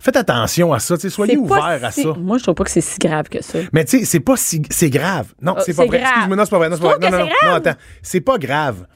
[0.00, 2.12] faites attention à ça, soyez ouverts à ça.
[2.18, 3.58] Moi, je trouve pas que c'est si grave que ça.
[3.72, 4.60] Mais tu sais, c'est pas si.
[4.70, 5.32] C'est grave.
[5.40, 5.98] Non, Ah, c'est pas vrai.
[5.98, 6.10] grave.
[6.12, 6.68] Excuse-moi, non, c'est pas vrai.
[6.68, 7.74] Non, c'est pas Non, non, non, attends.
[8.02, 8.86] C'est pas grave,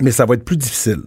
[0.00, 1.02] mais ça va être plus difficile.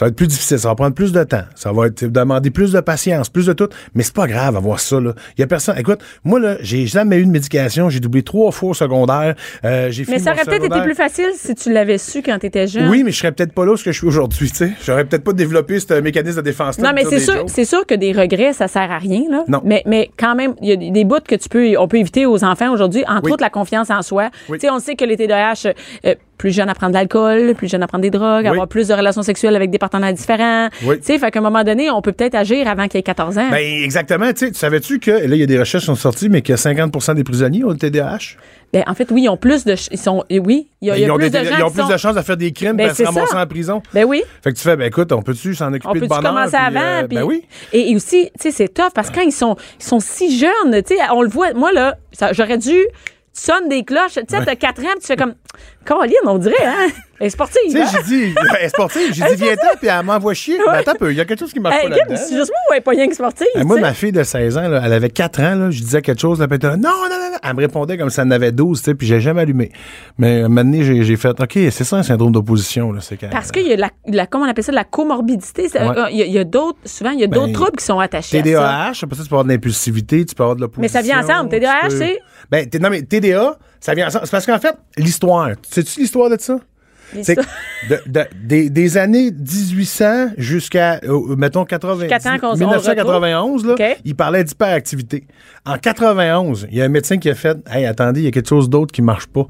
[0.00, 2.48] Ça va être plus difficile, ça va prendre plus de temps, ça va être demander
[2.50, 5.12] plus de patience, plus de tout, mais c'est pas grave à voir ça là.
[5.36, 5.76] Il y a personne.
[5.76, 9.90] Écoute, moi là, j'ai jamais eu de médication, j'ai doublé trois fois au secondaire, euh,
[9.90, 12.66] j'ai Mais ça aurait peut-être été plus facile si tu l'avais su quand tu étais
[12.66, 12.88] jeune.
[12.88, 14.72] Oui, mais je serais peut-être pas là où ce que je suis aujourd'hui, tu sais.
[14.82, 17.94] J'aurais peut-être pas développé ce mécanisme de défense Non, mais c'est sûr, c'est sûr que
[17.94, 19.44] des regrets, ça sert à rien, là.
[19.48, 19.60] Non.
[19.66, 21.98] Mais, mais quand même, il y a des- des bouts que tu peux, on peut
[21.98, 23.32] éviter aux enfants aujourd'hui, entre Oui.
[23.32, 24.30] autres la confiance en soi.
[24.48, 24.56] Oui.
[24.56, 25.74] Tu sais, on sait que les TDAH,
[26.06, 28.48] euh, plus jeune à prendre de l'alcool, plus jeune à prendre des drogues, Oui.
[28.50, 30.68] avoir plus de relations sexuelles avec des partenaires différents.
[30.84, 30.96] Oui.
[30.98, 33.36] Tu sais, fait qu'à un moment donné, on peut peut-être agir avant qu'il ait 14
[33.36, 33.50] ans.
[33.50, 34.32] Ben, exactement.
[34.32, 37.14] Tu savais-tu que, là, il y a des recherches qui sont sorties, mais que 50%
[37.14, 38.36] des prisonniers ont le TDAH?
[38.72, 41.00] Ben, en fait, oui, ils ont plus de, ils sont, oui, il y a, il
[41.02, 41.96] y a Ben, ils ont, plus des- de gens ils ont qui plus sont- de
[41.98, 43.82] chances de faire des crimes Ben, de se ramasser en prison.
[43.92, 44.22] Ben oui.
[44.42, 46.22] Fait que tu fais, ben écoute, on peut-tu s'en occuper On de peut-tu bonheur?
[46.32, 46.80] commencer puis, avant?
[47.02, 47.42] euh, puis- ben oui.
[47.74, 50.38] Et, et aussi, tu sais, c'est tough parce que quand ils sont, ils sont si
[50.38, 51.52] jeunes, tu sais, on le voit.
[51.52, 51.96] Moi, là,
[52.32, 52.76] j'aurais dû.
[53.34, 54.14] Tu sonnes des cloches.
[54.14, 55.34] Tu sais, t'as 4 ans, tu fais comme.
[55.84, 56.88] Caroline, on dirait, hein?
[57.20, 57.60] Elle est sportive.
[57.66, 57.86] Tu sais, hein?
[57.92, 60.56] j'ai dit, elle est sportive, j'ai dit, viens-t'en, puis elle m'envoie chier.
[60.64, 62.16] Ben, attends un peu, il y a quelque chose qui marche Hey, pas là-dedans.
[62.16, 63.46] c'est juste moi ou elle est pas rien que sportive?
[63.62, 66.20] Moi, ma fille de 16 ans, là, elle avait 4 ans, là, je disais quelque
[66.20, 67.38] chose, elle là, non, non, non, non.
[67.42, 69.70] Elle me répondait comme si elle en avait 12, tu sais, puis j'ai jamais allumé.
[70.18, 73.50] Mais maintenant, j'ai j'ai fait, OK, c'est ça un syndrome d'opposition, là, c'est quand Parce
[73.52, 75.62] qu'il y a la, la- comment on appelle ça, la comorbidité.
[75.74, 76.12] Ouais.
[76.12, 78.40] Il y a, d'autres, souvent, il y a d'autres Ben, troubles qui sont attachés à
[78.40, 78.44] ça.
[78.44, 80.82] TDAH, après ça, tu peux avoir de l'impulsivité, tu peux avoir de l'opposition.
[80.82, 81.50] Mais ça vient ensemble.
[81.50, 82.18] TDAH, c'est-
[82.50, 84.24] Ben, non, mais TDA, ça vient ensemble.
[84.26, 86.58] C'est parce qu'en fait, l'histoire, sais-tu l'histoire de ça?
[87.14, 93.64] De- de- des, des années 1800 jusqu'à, euh, mettons, 80, Jusqu'à temps qu'on- on 1991,
[93.66, 95.26] là, il parlait d'hyperactivité.
[95.66, 98.30] En 91, il y a un médecin qui a fait Hey, attendez, il y a
[98.30, 99.46] quelque chose d'autre qui marche pas.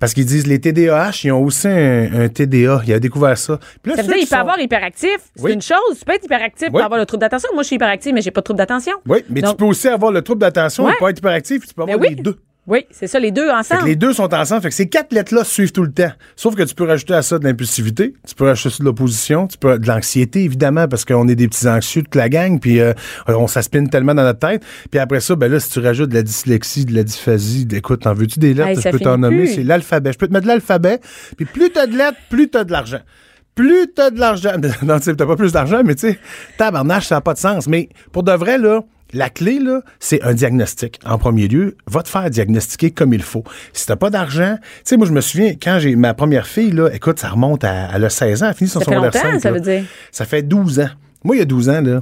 [0.00, 2.80] Parce qu'ils disent les TDAH, ils ont aussi un, un TDA.
[2.86, 3.58] Il a découvert ça.
[3.82, 5.16] Puis là, Ça veut dire qui il peut sont- avoir hyperactif.
[5.36, 5.52] C'est Oui.
[5.52, 5.98] une chose.
[5.98, 6.72] Tu peux être hyperactif Oui.
[6.72, 7.48] pour avoir le trouble d'attention.
[7.54, 8.94] Moi, je suis hyperactive, mais j'ai pas de trouble d'attention.
[9.06, 10.92] Oui, mais Donc- tu peux aussi avoir le trouble d'attention Ouais.
[10.92, 12.16] et pas être hyperactif, tu peux Ben avoir oui.
[12.16, 12.36] les deux.
[12.68, 13.86] Oui, c'est ça, les deux Fait que ensemble.
[13.86, 14.60] les deux sont ensemble.
[14.60, 16.12] Fait que ces quatre lettres-là suivent tout le temps.
[16.36, 19.46] Sauf que tu peux rajouter à ça de l'impulsivité, tu peux rajouter ça de l'opposition,
[19.46, 22.80] tu peux de l'anxiété, évidemment, parce qu'on est des petits anxieux toute la gang, puis
[22.80, 22.92] euh,
[23.26, 24.62] on s'aspine tellement dans notre tête.
[24.90, 28.02] Puis après ça, ben là, si tu rajoutes de la dyslexie, de la dysphasie, écoute,
[28.02, 28.68] t'en veux-tu des lettres?
[28.68, 29.46] Hey, je peux t'en nommer.
[29.46, 30.12] C'est l'alphabet.
[30.12, 31.00] Je peux te mettre de l'alphabet.
[31.38, 33.00] Puis plus t'as de lettres, plus t'as de l'argent.
[33.54, 34.52] Plus t'as de l'argent.
[34.82, 36.18] Non, tu sais, t'as pas plus d'argent, mais tu sais,
[36.58, 37.66] tabarnache, ça n'a pas de sens.
[37.66, 38.82] Mais pour de vrai, là,
[39.12, 41.00] la clé, là, c'est un diagnostic.
[41.04, 43.44] En premier lieu, va te faire diagnostiquer comme il faut.
[43.72, 46.72] Si t'as pas d'argent, tu sais, moi, je me souviens, quand j'ai ma première fille,
[46.72, 49.12] là, écoute, ça remonte à, a 16 ans, elle a fini son Ça fait secondaire
[49.14, 49.54] longtemps, 5, ça là.
[49.54, 49.84] veut dire.
[50.12, 50.90] Ça fait 12 ans.
[51.24, 52.00] Moi, il y a 12 ans, là,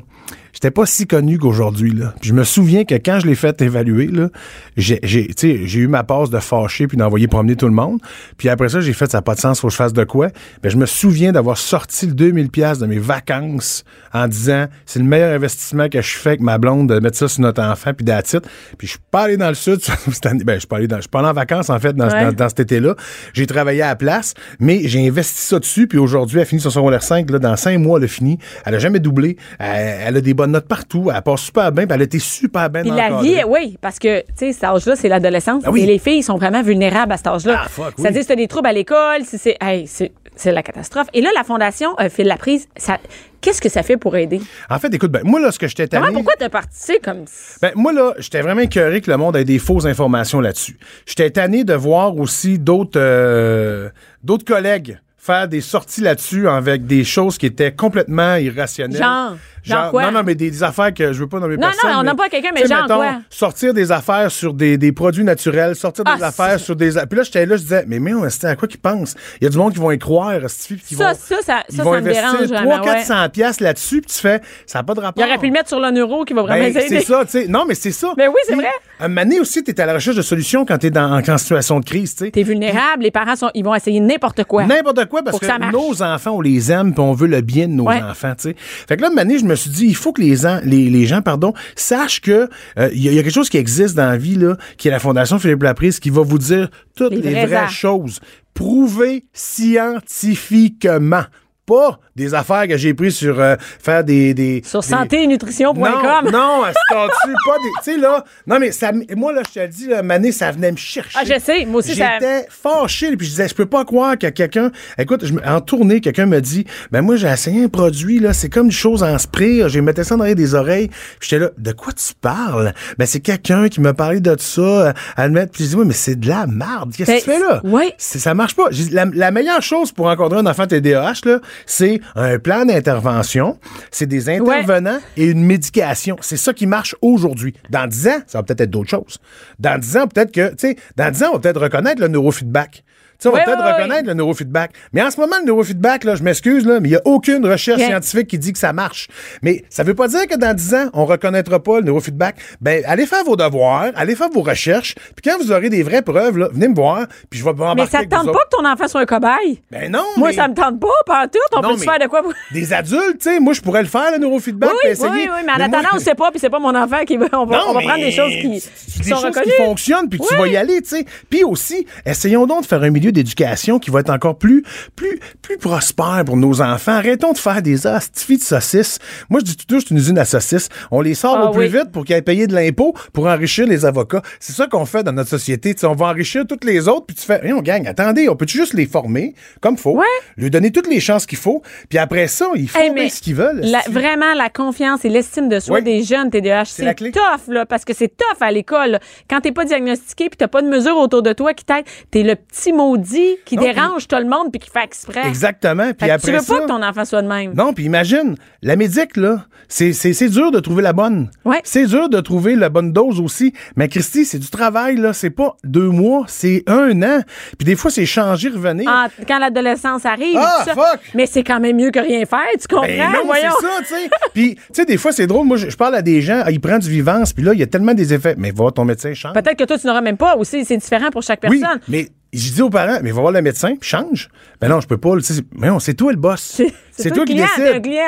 [0.57, 2.15] j'étais pas si connu qu'aujourd'hui, là.
[2.19, 4.31] Puis je me souviens que quand je l'ai fait évaluer, là,
[4.79, 7.75] j'ai, j'ai, tu sais, j'ai eu ma passe de fâcher puis d'envoyer promener tout le
[7.75, 8.01] monde.
[8.39, 10.05] Puis après ça, j'ai fait, ça n'a pas de sens, faut que je fasse de
[10.05, 10.29] quoi.
[10.63, 13.85] Ben, je me souviens d'avoir sorti le 2000 pièces de mes vacances
[14.15, 17.29] en disant, c'est le meilleur investissement que je fais avec ma blonde de mettre ça
[17.29, 18.43] sur notre enfant puis d'attitude.
[18.79, 19.81] Puis je suis pas allé dans le sud
[20.11, 20.43] cette année.
[20.45, 22.07] Ben, je suis pas allé dans, je suis pas allé en vacances, en fait, dans,
[22.07, 22.27] Ouais.
[22.27, 22.95] dans, dans cet été-là.
[23.35, 26.71] J'ai travaillé à la place, mais j'ai investi ça dessus, puis aujourd'hui, elle finit son
[26.71, 28.39] secondaire 5, là, dans 5 mois, elle a fini.
[28.65, 29.37] Elle a jamais doublé.
[29.59, 31.11] Elle, elle a des bonnes notes partout.
[31.15, 33.29] Elle passe super bien, puis elle a été super bien Puis la encadrée.
[33.29, 35.63] vie, oui, parce que, tu sais, cet âge-là, c'est l'adolescence.
[35.67, 35.83] Ah oui.
[35.83, 37.63] Et les filles sont vraiment vulnérables à cet âge-là.
[37.65, 37.95] Ah, fuck, oui.
[37.99, 41.09] C'est-à-dire, si t'as des troubles à l'école, si c'est, hey, c'est, c'est la catastrophe.
[41.15, 42.99] Et là, la Fondation euh, File la prise, ça,
[43.41, 44.41] qu'est-ce que ça fait pour aider?
[44.71, 46.13] En fait, écoute, ben, moi, là, ce que j'étais tanné...
[46.13, 47.25] Pourquoi t'as participé comme
[47.63, 50.79] Ben, moi, là, j'étais vraiment écœuré que le monde ait des fausses informations là-dessus.
[51.07, 53.89] J'étais tanné de voir aussi d'autres euh,
[54.23, 59.03] d'autres collègues faire des sorties là-dessus avec des choses qui étaient complètement irrationnelles.
[59.03, 59.37] Genre?
[59.67, 60.05] Genre quoi?
[60.05, 61.99] Non, non, mais des, des affaires que je veux pas nommer Non, non, personne.
[61.99, 63.13] on nomme pas quelqu'un, mais tu genre mettons, quoi?
[63.31, 66.91] Sortir des affaires sur des, des produits naturels, sortir des Ah, affaires sur des...
[66.91, 69.15] Puis là, j'étais là, je disais, mais mais c'était à quoi qu'ils pensent?
[69.41, 70.41] Il y a du monde qui vont y croire,
[70.87, 71.19] qui Ça, vont...
[71.19, 72.95] ça, ça, ils ça, vont ça me investir dérange vraiment, 300 ouais.
[72.99, 75.23] 400 piastres là-dessus, puis tu fais, ça n'a pas de rapport.
[75.25, 77.31] Il aurait pu le mettre sur le neuro qui va vraiment Ben, c'est ça, tu
[77.33, 77.47] sais.
[77.49, 78.13] Non, mais c'est ça.
[78.17, 78.71] Mais oui, c'est vrai.
[78.99, 81.29] Un donné aussi, tu es à la recherche de solutions quand tu es dans, en,
[81.29, 82.31] en situation de crise, tu sais.
[82.31, 84.65] T'es vulnérable, les parents sont, ils vont essayer n'importe quoi.
[84.65, 87.73] N'importe quoi, parce que, nos enfants, on les aime, puis on veut le bien de
[87.73, 88.03] nos Ouais.
[88.03, 88.57] enfants, tu sais.
[88.59, 91.23] Fait que là, je me suis dit, il faut que les, en- les, les gens,
[91.23, 92.49] pardon, sachent que
[92.79, 94.89] euh, y, a- il y a quelque chose qui existe dans la vie, là, qui
[94.89, 98.21] est la Fondation Philippe Laprise, qui va vous dire toutes Les les, vraies choses.
[98.55, 101.25] Prouvées scientifiquement.
[101.67, 105.27] Pas des affaires que j'ai prises sur euh, faire des, des Sur des- santé et
[105.27, 105.85] nutrition.com.
[106.25, 107.69] Non, non, c'est pas des.
[107.85, 108.25] Tu sais, là.
[108.47, 111.19] Non, mais ça, moi, là, je te le dis, là, Mané, ça venait me chercher.
[111.21, 114.17] Ah, je sais, moi aussi, ça- J'étais fâché, puis je disais, je peux pas croire
[114.19, 114.71] que quelqu'un.
[114.99, 118.33] Écoute, je me- en tournée, quelqu'un me dit, ben, moi, j'ai essayé un produit, là,
[118.33, 120.89] c'est comme une chose en spray, j'ai mettais ça dans les des oreilles.
[121.21, 122.73] Puis j'étais là, de quoi tu parles?
[122.99, 125.53] Ben, c'est quelqu'un qui m'a parlé de ça, euh, à le mettre.
[125.53, 126.93] Puis je dis, oui, mais c'est de la merde.
[126.97, 127.61] Qu'est-ce que tu Ben, fais là?
[127.65, 127.93] oui.
[127.99, 128.69] Ça marche pas.
[128.93, 133.59] La, la meilleure chose pour encadrer un enfant TDAH, là, c'est un plan d'intervention,
[133.91, 136.17] c'est des intervenants et une médication.
[136.21, 137.55] C'est ça qui marche aujourd'hui.
[137.71, 139.19] Dans 10 ans, ça va peut-être être d'autres choses.
[139.59, 142.09] Dans 10 ans, peut-être que, tu sais, dans 10 ans, on va peut-être reconnaître le
[142.09, 142.85] neurofeedback.
[143.19, 143.73] Tu sais, on va Oui, peut-être oui, oui.
[143.83, 144.71] reconnaître le neurofeedback.
[144.93, 147.47] Mais en ce moment, le neurofeedback, là, je m'excuse, là, mais il n'y a aucune
[147.47, 147.89] recherche Bien.
[147.89, 149.09] scientifique qui dit que ça marche.
[149.43, 152.37] Mais ça veut pas dire que dans 10 ans, on reconnaîtra pas le neurofeedback.
[152.61, 156.03] Ben, allez faire vos devoirs, allez faire vos recherches, puis quand vous aurez des vraies
[156.03, 158.45] preuves, là, venez me voir, puis je vais m'embarquer Mais ça te vous tente pas
[158.45, 159.63] que ton enfant soit un cobaye?
[159.71, 161.39] Ben non, Moi, mais- ça me tente pas, pas tout.
[161.57, 162.23] On Non, peut faire de quoi?
[162.53, 165.53] Des adultes, tu sais, moi, je pourrais le faire, le neurofeedback, Oui, oui, oui, mais
[165.53, 167.27] en attendant, on sait pas, puis c'est pas mon enfant qui va.
[167.33, 169.47] On va, Non, on va prendre des choses qui, c'est qui des sont choses reconnues.
[169.47, 171.05] qui fonctionnent puis tu vas y aller, tu sais.
[171.31, 174.63] Puis aussi, essayons donc de faire un milieu milieu d'éducation qui va être encore plus,
[174.97, 176.93] plus, plus prospère pour nos enfants.
[176.93, 178.99] Arrêtons de faire des astifies de saucisses.
[179.31, 180.69] Moi, je dis toujours, c'est une usine à saucisses.
[180.91, 183.67] On les sort Ah au plus vite pour qu'ils aient payé de l'impôt pour enrichir
[183.67, 184.23] les avocats.
[184.41, 185.75] C'est ça qu'on fait dans notre société.
[185.85, 187.87] On va enrichir toutes les autres, puis tu fais, on gagne.
[187.87, 190.05] Attendez, on peut juste les former comme faut, Ouais.
[190.37, 193.21] lui donner toutes les chances qu'il faut, puis après ça, ils font Hey, bien ce
[193.21, 193.61] qu'ils veulent.
[193.63, 195.85] la- vraiment, la confiance et l'estime de soi Oui.
[195.85, 198.99] des jeunes TDAH, c'est tough, là, parce que c'est tough à l'école.
[199.31, 202.23] Quand t'es pas diagnostiqué puis t'as pas de mesure autour de toi qui t'aide, t'es
[202.23, 205.27] le petit maudit qui Non, dérange tout le monde puis qui fait exprès.
[205.27, 205.93] Exactement.
[205.93, 207.55] Puis après tu veux ça, pas que ton enfant soit de même.
[207.55, 209.93] Non, puis imagine, la médic, là, c'est,
[210.29, 211.31] dur de trouver la bonne.
[211.45, 211.61] Ouais.
[211.65, 213.53] C'est dur de trouver la bonne dose aussi.
[213.77, 215.13] Mais Christy, c'est du travail, là.
[215.13, 217.21] C'est pas deux mois, c'est un an.
[217.59, 218.89] Puis des fois, c'est changer, revenir.
[218.93, 220.75] Ah, quand l'adolescence arrive, Ah, ça.
[220.75, 221.01] fuck!
[221.15, 222.87] mais c'est quand même mieux que rien faire, tu comprends?
[222.87, 223.51] Ben non, Voyons.
[223.61, 224.11] c'est ça, tu sais.
[224.35, 225.47] Puis, tu sais, des fois, c'est drôle.
[225.47, 227.61] Moi, je, je parle à des gens, ah, ils prennent du vivance, puis là, il
[227.61, 228.35] y a tellement des effets.
[228.39, 229.33] Mais va, ton médecin change.
[229.35, 230.65] Peut-être que toi, tu n'auras même pas aussi.
[230.65, 231.81] C'est différent pour chaque Oui, personne.
[231.89, 234.29] mais je dis aux parents, mais va voir le médecin, puis change.
[234.61, 235.11] Ben non, je peux pas.
[235.57, 236.61] Mais non, c'est toi le boss.
[236.99, 237.47] C'est- toi qui client.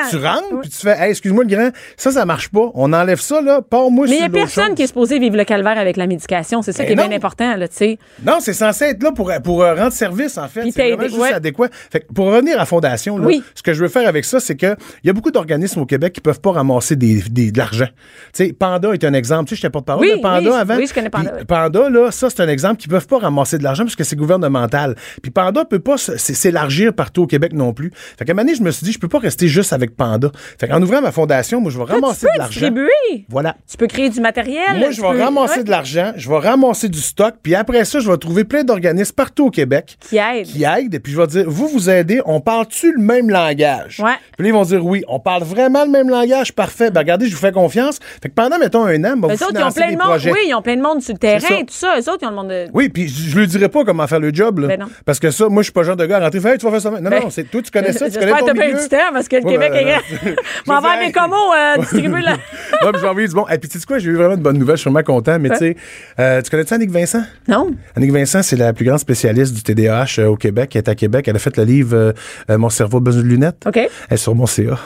[0.09, 0.59] Tu rentres, Oui.
[0.63, 1.69] puis tu fais, hey, excuse-moi le grand,
[1.99, 2.71] ça, ça marche pas.
[2.73, 4.75] On enlève ça, là, pars-moi Mais il n'y a personne chose.
[4.77, 6.63] qui est supposé vivre le calvaire avec la médication.
[6.63, 7.99] C'est ça Ben qui est bien important, là, tu sais.
[8.25, 10.63] Non, c'est censé être là pour, pour euh, rendre service, en fait.
[10.63, 11.33] Puis C'est vraiment juste ouais.
[11.35, 11.69] adéquat.
[11.93, 13.43] Fait que pour revenir à Fondation, là, Oui.
[13.55, 14.75] ce que je veux faire avec ça, c'est que
[15.05, 17.89] il y a beaucoup d'organismes au Québec qui peuvent pas ramasser des, des- de l'argent.
[18.33, 19.51] Tu sais, Panda est un exemple.
[19.51, 20.77] Tu sais, je t'ai pas de parole Oui, de Panda avant.
[20.77, 21.33] oui, je connais Panda.
[21.47, 24.17] Panda, là, ça, c'est un exemple qui peuvent pas ramasser de l'argent parce que c'est
[24.17, 24.97] gouvernemental.
[25.21, 25.97] Puis Panda peut pas
[26.39, 27.93] s'élargir partout au Québec non plus.
[28.19, 29.97] Fait qu'à un moment donné, je me suis dit, je peux pas rester juste avec
[29.97, 30.31] Panda.
[30.59, 32.51] Fait qu'en ouvrant ma fondation, moi, je vais Toi, ramasser tu peux de l'argent.
[32.61, 33.27] distribuer.
[33.29, 33.57] Voilà.
[33.71, 34.79] Tu peux créer du matériel.
[34.79, 37.55] Moi, tu je vais peux- ramasser ouais, de l'argent, je vais ramasser du stock, puis
[37.55, 40.47] après ça, je vais trouver plein d'organismes partout au Québec Qui aide.
[40.47, 44.01] qui aident, et puis je vais dire, vous, vous aidez, on parle-tu le même langage?
[44.01, 44.13] Ouais.
[44.37, 46.91] Puis là, ils vont dire, oui, on parle vraiment le même langage, parfait.
[46.91, 47.99] Ben regardez, je vous fais confiance.
[48.23, 49.95] Fait que pendant, mettons, un an, ben, Eux vous autres, ils ont financez plein des
[49.95, 50.09] de monde.
[50.09, 50.33] projets.
[50.33, 51.55] Oui, ils ont plein de monde sur le terrain ça.
[51.57, 51.95] tout ça.
[51.99, 52.67] Eux autres, ils ont le monde de.
[52.73, 54.69] Oui, puis je, je lui dirai pas comment faire le job, là.
[54.69, 54.87] Ben non.
[55.05, 56.71] Parce que ça, moi, je suis pas le genre de gars à Hey, tu vas
[56.73, 56.91] faire ça.
[56.91, 57.11] maintenant.
[57.11, 58.65] Non, Ben, non, c'est toi, tu connais ça, tu J'espère connais que ton t'as pas
[58.69, 58.83] eu milieu.
[58.83, 60.01] du temps parce que le Ouais, Québec est grand.
[60.11, 61.13] je M'en sais, va des hey.
[61.13, 62.33] comos euh, distribuer la.
[62.83, 63.47] Ouais, puis j'ai envie du bon.
[63.49, 65.39] Et puis, tu sais quoi, j'ai eu vraiment de bonnes nouvelles, je suis vraiment content,
[65.41, 65.77] mais tu sais,
[66.21, 67.23] euh, tu connais-tu Annick Vincent?
[67.49, 67.71] Non.
[67.97, 70.71] Annick Vincent, c'est la plus grande spécialiste du TDAH euh, au Québec.
[70.75, 71.27] Elle est à Québec.
[71.29, 71.97] Elle a fait le livre
[72.49, 73.65] euh, Mon cerveau a besoin de lunettes.
[73.67, 73.77] OK.
[73.77, 74.79] Elle est sur mon CA.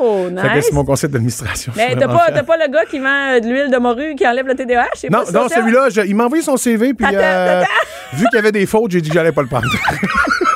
[0.00, 0.66] Oh, que nice.
[0.68, 1.72] c'est mon conseil d'administration.
[1.76, 4.54] Mais t'as pas, pas le gars qui vend de l'huile de morue qui enlève le
[4.54, 5.08] TDAH?
[5.10, 5.56] Non, non, ça?
[5.56, 7.70] celui-là, il m'a envoyé son CV, puis Attends, euh, attends.
[8.12, 9.66] vu qu'il y avait des fautes, j'ai dit que j'allais pas le prendre.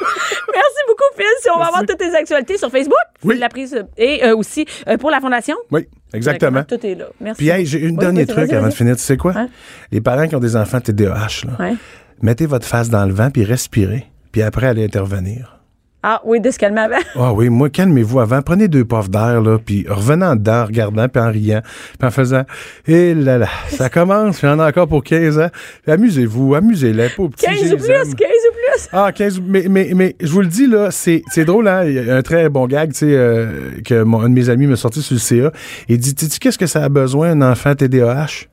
[1.23, 1.43] Phil.
[1.43, 2.95] Si on va avoir toutes tes actualités sur Facebook,
[3.25, 3.39] Oui.
[3.39, 5.57] la prise euh, et euh, aussi euh, pour la fondation.
[5.71, 6.63] oui, exactement.
[6.65, 7.07] Tout est là.
[7.21, 7.39] Merci.
[7.39, 8.97] Puis, hey, j'ai une Oui, dernier truc vas-y, avant de finir.
[8.97, 9.33] Tu sais quoi?
[9.37, 9.49] Hein?
[9.91, 11.75] Les parents qui ont des enfants TDAH, là, Ouais.
[12.21, 15.59] mettez votre face dans le vent, puis respirez, puis après, allez intervenir.
[16.05, 16.97] Ah oui, de se calmer avant.
[17.15, 18.43] Ah oui, moi, calmez-vous avant.
[18.43, 21.63] Prenez deux puffs d'air, là, puis revenez en dedans, regardant, puis en riant,
[21.97, 22.43] puis en faisant
[22.89, 25.47] Eh là là, ça commence, j'en ai encore pour 15 ans.
[25.85, 27.47] Puis Amusez-vous, amusez-les, aux petits.
[27.47, 28.09] 15 je ou plus, 15 aime.
[28.11, 28.62] ou plus.
[28.93, 31.85] Ah, 15, mais, mais, mais je vous le dis, là, c'est, c'est drôle, hein?
[31.85, 34.49] Il y a un très bon gag, tu sais, euh, que mon, un de mes
[34.49, 35.53] amis m'a sorti sur le CA.
[35.89, 38.47] Il dit, tu sais, qu'est-ce que ça a besoin, un enfant TDAH?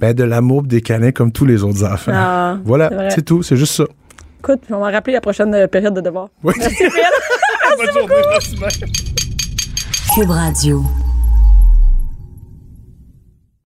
[0.00, 2.12] Ben, de l'amour des câlins comme tous les autres enfants.
[2.14, 3.84] Ah, voilà, c'est tout, c'est juste ça.
[4.38, 6.28] Écoute, on va rappeler la prochaine euh, période de devoir.
[6.44, 6.54] Oui.
[6.58, 6.84] Merci.
[7.76, 8.14] Bonne journée.
[10.14, 10.82] Cube Radio.